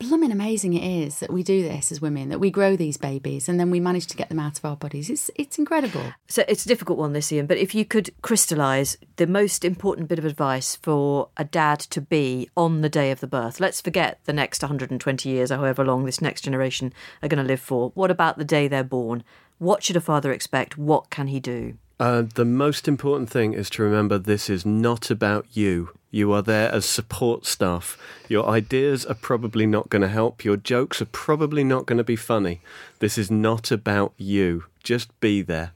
blooming 0.00 0.32
amazing 0.32 0.72
it 0.72 0.82
is 0.82 1.20
that 1.20 1.32
we 1.32 1.42
do 1.42 1.62
this 1.62 1.92
as 1.92 2.00
women, 2.00 2.30
that 2.30 2.40
we 2.40 2.50
grow 2.50 2.74
these 2.74 2.96
babies, 2.96 3.48
and 3.48 3.60
then 3.60 3.70
we 3.70 3.78
manage 3.78 4.06
to 4.08 4.16
get 4.16 4.28
them 4.28 4.40
out 4.40 4.58
of 4.58 4.64
our 4.64 4.74
bodies. 4.74 5.08
It's 5.08 5.30
it's 5.36 5.58
incredible. 5.58 6.14
So 6.26 6.42
it's 6.48 6.64
a 6.64 6.68
difficult 6.68 6.98
one, 6.98 7.12
this 7.12 7.30
Iain. 7.32 7.46
But 7.46 7.58
if 7.58 7.74
you 7.74 7.84
could 7.84 8.10
crystallise 8.22 8.96
the 9.16 9.26
most 9.26 9.64
important 9.64 10.08
bit 10.08 10.18
of 10.18 10.24
advice 10.24 10.74
for 10.74 11.28
a 11.36 11.44
dad 11.44 11.78
to 11.80 12.00
be 12.00 12.48
on 12.56 12.80
the 12.80 12.88
day 12.88 13.10
of 13.10 13.20
the 13.20 13.26
birth, 13.26 13.60
let's 13.60 13.80
forget 13.80 14.18
the 14.24 14.32
next 14.32 14.62
120 14.62 15.28
years, 15.28 15.52
or 15.52 15.56
however 15.56 15.84
long 15.84 16.04
this 16.04 16.20
next 16.20 16.42
generation 16.42 16.92
are 17.22 17.28
going 17.28 17.42
to 17.42 17.48
live 17.48 17.60
for. 17.60 17.90
What 17.90 18.10
about 18.10 18.38
the 18.38 18.44
day 18.44 18.66
they're 18.66 18.82
born? 18.82 19.22
What 19.58 19.84
should 19.84 19.96
a 19.96 20.00
father 20.00 20.32
expect? 20.32 20.78
What 20.78 21.10
can 21.10 21.26
he 21.26 21.38
do? 21.38 21.74
Uh, 22.00 22.22
the 22.34 22.46
most 22.46 22.88
important 22.88 23.28
thing 23.28 23.52
is 23.52 23.68
to 23.68 23.82
remember 23.82 24.16
this 24.18 24.48
is 24.48 24.64
not 24.64 25.10
about 25.10 25.46
you. 25.52 25.90
You 26.10 26.32
are 26.32 26.40
there 26.40 26.72
as 26.72 26.86
support 26.86 27.44
staff. 27.44 27.98
Your 28.26 28.48
ideas 28.48 29.04
are 29.04 29.14
probably 29.14 29.66
not 29.66 29.90
going 29.90 30.00
to 30.02 30.08
help. 30.08 30.42
Your 30.42 30.56
jokes 30.56 31.02
are 31.02 31.06
probably 31.06 31.62
not 31.62 31.84
going 31.84 31.98
to 31.98 32.04
be 32.04 32.16
funny. 32.16 32.62
This 33.00 33.18
is 33.18 33.30
not 33.30 33.70
about 33.70 34.14
you. 34.16 34.64
Just 34.82 35.08
be 35.20 35.42
there. 35.42 35.72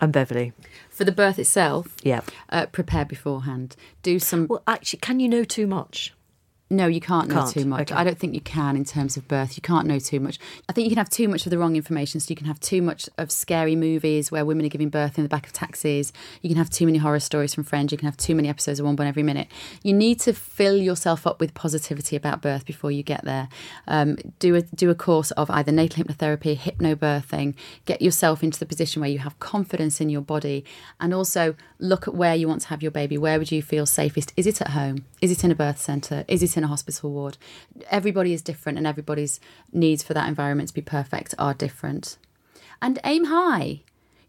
I'm 0.00 0.10
Beverley. 0.10 0.52
For 0.90 1.04
the 1.04 1.12
birth 1.12 1.38
itself, 1.38 1.96
Yeah. 2.02 2.22
uh, 2.50 2.66
prepare 2.66 3.04
beforehand. 3.04 3.76
Do 4.02 4.18
some 4.18 4.48
Well, 4.48 4.62
actually, 4.66 4.98
can 5.00 5.20
you 5.20 5.28
know 5.28 5.44
too 5.44 5.68
much? 5.68 6.12
No, 6.72 6.86
you 6.86 7.00
can't 7.00 7.28
know 7.28 7.34
Can't, 7.34 7.50
too 7.50 7.64
much. 7.64 7.90
okay. 7.90 8.00
I 8.00 8.04
don't 8.04 8.16
think 8.16 8.32
you 8.32 8.40
can 8.40 8.76
in 8.76 8.84
terms 8.84 9.16
of 9.16 9.26
birth. 9.26 9.56
You 9.56 9.60
can't 9.60 9.88
know 9.88 9.98
too 9.98 10.20
much. 10.20 10.38
I 10.68 10.72
think 10.72 10.84
you 10.84 10.90
can 10.90 10.98
have 10.98 11.10
too 11.10 11.26
much 11.26 11.44
of 11.44 11.50
the 11.50 11.58
wrong 11.58 11.74
information. 11.74 12.20
So 12.20 12.30
you 12.30 12.36
can 12.36 12.46
have 12.46 12.60
too 12.60 12.80
much 12.80 13.08
of 13.18 13.32
scary 13.32 13.74
movies 13.74 14.30
where 14.30 14.44
women 14.44 14.64
are 14.64 14.68
giving 14.68 14.88
birth 14.88 15.18
in 15.18 15.24
the 15.24 15.28
back 15.28 15.46
of 15.48 15.52
taxis. 15.52 16.12
You 16.42 16.48
can 16.48 16.56
have 16.58 16.70
too 16.70 16.86
many 16.86 16.98
horror 16.98 17.18
stories 17.18 17.52
from 17.54 17.64
friends. 17.64 17.90
You 17.90 17.98
can 17.98 18.06
have 18.06 18.16
too 18.16 18.36
many 18.36 18.48
episodes 18.48 18.78
of 18.78 18.86
One 18.86 18.94
Born 18.94 19.08
Every 19.08 19.24
Minute. 19.24 19.48
You 19.82 19.92
need 19.92 20.20
to 20.20 20.32
fill 20.32 20.76
yourself 20.76 21.26
up 21.26 21.40
with 21.40 21.54
positivity 21.54 22.14
about 22.14 22.40
birth 22.40 22.64
before 22.64 22.92
you 22.92 23.02
get 23.02 23.24
there. 23.24 23.48
Um, 23.88 24.16
do 24.38 24.54
a 24.54 24.62
do 24.62 24.90
a 24.90 24.94
course 24.94 25.32
of 25.32 25.50
either 25.50 25.72
natal 25.72 26.04
hypnotherapy, 26.04 26.56
hypnobirthing. 26.56 27.54
Get 27.84 28.00
yourself 28.00 28.44
into 28.44 28.60
the 28.60 28.66
position 28.66 29.00
where 29.00 29.10
you 29.10 29.18
have 29.18 29.38
confidence 29.40 30.00
in 30.00 30.08
your 30.08 30.22
body, 30.22 30.64
and 31.00 31.12
also 31.12 31.56
look 31.80 32.06
at 32.06 32.14
where 32.14 32.36
you 32.36 32.46
want 32.46 32.60
to 32.62 32.68
have 32.68 32.80
your 32.80 32.92
baby. 32.92 33.18
Where 33.18 33.38
would 33.40 33.50
you 33.50 33.60
feel 33.60 33.86
safest? 33.86 34.32
Is 34.36 34.46
it 34.46 34.60
at 34.60 34.68
home? 34.68 35.04
Is 35.20 35.32
it 35.32 35.42
in 35.42 35.50
a 35.50 35.54
birth 35.54 35.80
centre? 35.80 36.24
Is 36.28 36.42
it 36.42 36.56
in 36.56 36.59
a 36.64 36.68
hospital 36.68 37.10
ward? 37.10 37.36
Everybody 37.90 38.32
is 38.32 38.42
different, 38.42 38.78
and 38.78 38.86
everybody's 38.86 39.40
needs 39.72 40.02
for 40.02 40.14
that 40.14 40.28
environment 40.28 40.68
to 40.68 40.74
be 40.74 40.80
perfect 40.80 41.34
are 41.38 41.54
different. 41.54 42.18
And 42.82 42.98
aim 43.04 43.24
high. 43.24 43.80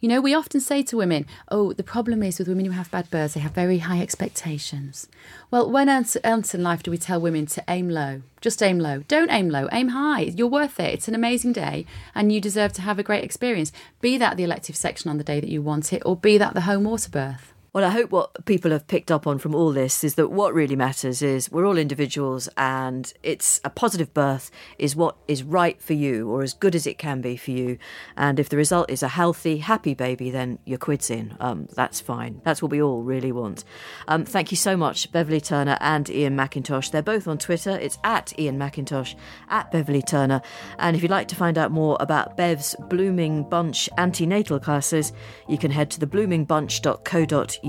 You 0.02 0.10
know, 0.10 0.20
we 0.20 0.34
often 0.34 0.60
say 0.62 0.82
to 0.82 0.98
women, 0.98 1.28
oh, 1.50 1.74
the 1.74 1.84
problem 1.84 2.24
is 2.24 2.40
with 2.40 2.48
women 2.48 2.66
who 2.66 2.72
have 2.72 2.90
bad 2.90 3.12
births, 3.12 3.36
they 3.36 3.40
have 3.40 3.52
very 3.52 3.78
high 3.78 4.02
expectations. 4.02 5.08
Well, 5.52 5.70
when 5.70 5.90
else 5.90 6.16
in 6.16 6.64
life 6.64 6.82
do 6.82 6.90
we 6.90 6.98
tell 6.98 7.22
women 7.22 7.46
to 7.46 7.64
aim 7.68 7.88
low? 7.88 8.24
Just 8.42 8.64
aim 8.64 8.80
low. 8.80 9.04
Don't 9.08 9.30
aim 9.30 9.50
low, 9.50 9.70
aim 9.72 9.90
high. 9.90 10.22
You're 10.22 10.48
worth 10.48 10.80
it. 10.80 10.92
It's 10.96 11.08
an 11.08 11.14
amazing 11.14 11.54
day 11.54 11.86
and 12.16 12.34
you 12.34 12.42
deserve 12.42 12.74
to 12.74 12.82
have 12.82 12.98
a 12.98 13.04
great 13.04 13.24
experience. 13.24 13.72
Be 14.02 14.18
that 14.18 14.38
the 14.38 14.44
elective 14.44 14.76
section 14.76 15.12
on 15.12 15.20
the 15.20 15.24
day 15.24 15.40
that 15.40 15.52
you 15.52 15.62
want 15.62 15.94
it, 15.94 16.02
or 16.04 16.16
be 16.16 16.40
that 16.40 16.56
the 16.56 16.62
home 16.62 16.86
water 16.86 17.12
birth. 17.12 17.54
Well, 17.74 17.86
I 17.86 17.90
hope 17.90 18.12
what 18.12 18.46
people 18.46 18.72
have 18.72 18.86
picked 18.86 19.12
up 19.12 19.26
on 19.26 19.38
from 19.38 19.56
all 19.56 19.72
this 19.72 20.04
is 20.04 20.16
that 20.16 20.28
what 20.28 20.54
really 20.54 20.76
matters 20.76 21.22
is 21.22 21.50
we're 21.50 21.66
all 21.66 21.78
individuals 21.78 22.50
and 22.58 23.14
it's 23.24 23.62
a 23.64 23.70
positive 23.70 24.14
birth 24.14 24.52
is 24.78 24.94
what 24.94 25.16
is 25.30 25.42
right 25.42 25.82
for 25.82 25.94
you 25.94 26.30
or 26.30 26.44
as 26.44 26.54
good 26.54 26.76
as 26.76 26.86
it 26.86 26.98
can 26.98 27.22
be 27.22 27.38
for 27.38 27.52
you. 27.52 27.78
And 28.18 28.42
if 28.42 28.50
the 28.50 28.58
result 28.58 28.92
is 28.92 29.04
a 29.04 29.08
healthy, 29.08 29.60
happy 29.60 29.94
baby, 29.94 30.30
then 30.30 30.60
your 30.66 30.80
quid's 30.80 31.10
in. 31.10 31.38
Um, 31.40 31.70
that's 31.74 32.02
fine. 32.02 32.42
That's 32.44 32.62
what 32.62 32.72
we 32.72 32.82
all 32.82 33.04
really 33.04 33.32
want. 33.32 33.64
Um, 34.10 34.26
thank 34.26 34.52
you 34.52 34.58
so 34.58 34.76
much, 34.76 35.10
Beverley 35.14 35.40
Turner 35.40 35.78
and 35.80 36.10
Iain 36.10 36.36
Macintosh. 36.36 36.90
They're 36.90 37.02
both 37.02 37.26
on 37.26 37.38
Twitter. 37.38 37.80
It's 37.80 38.00
at 38.04 38.34
Iain 38.38 38.58
Macintosh, 38.58 39.16
at 39.48 39.72
Beverley 39.72 40.02
Turner. 40.02 40.42
And 40.78 40.98
if 40.98 41.02
you'd 41.02 41.10
like 41.10 41.30
to 41.30 41.38
find 41.38 41.58
out 41.58 41.72
more 41.72 41.96
about 42.02 42.36
Bev's 42.36 42.76
Blooming 42.90 43.48
Bunch 43.48 43.88
antenatal 43.98 44.60
classes, 44.60 45.14
you 45.48 45.58
can 45.58 45.72
head 45.72 45.90
to 45.92 46.06
thebloomingbunch.co.uk. 46.06 47.61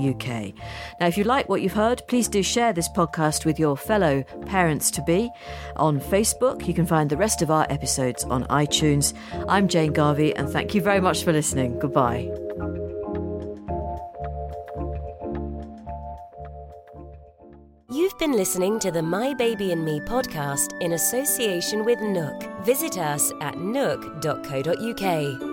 Now, 0.99 1.07
if 1.07 1.17
you 1.17 1.23
like 1.23 1.49
what 1.49 1.61
you've 1.61 1.73
heard, 1.73 2.01
please 2.07 2.27
do 2.27 2.43
share 2.43 2.73
this 2.73 2.89
podcast 2.89 3.45
with 3.45 3.59
your 3.59 3.77
fellow 3.77 4.23
parents 4.45 4.91
to 4.91 5.01
be. 5.03 5.29
On 5.75 5.99
Facebook, 5.99 6.67
you 6.67 6.73
can 6.73 6.85
find 6.85 7.09
the 7.09 7.17
rest 7.17 7.41
of 7.41 7.51
our 7.51 7.67
episodes 7.69 8.23
on 8.23 8.45
iTunes. 8.45 9.13
I'm 9.47 9.67
Jane 9.67 9.93
Garvey, 9.93 10.35
and 10.35 10.49
thank 10.49 10.73
you 10.75 10.81
very 10.81 11.01
much 11.01 11.23
for 11.23 11.31
listening. 11.31 11.79
Goodbye. 11.79 12.29
You've 17.91 18.17
been 18.17 18.31
listening 18.31 18.79
to 18.79 18.89
the 18.91 19.03
My 19.03 19.35
Baby 19.35 19.71
and 19.71 19.85
Me 19.85 19.99
podcast 19.99 20.81
in 20.81 20.93
association 20.93 21.85
with 21.85 21.99
NUK. 22.01 22.65
Visit 22.65 22.97
us 22.97 23.31
at 23.39 23.53
nuk.co.uk. 23.55 25.52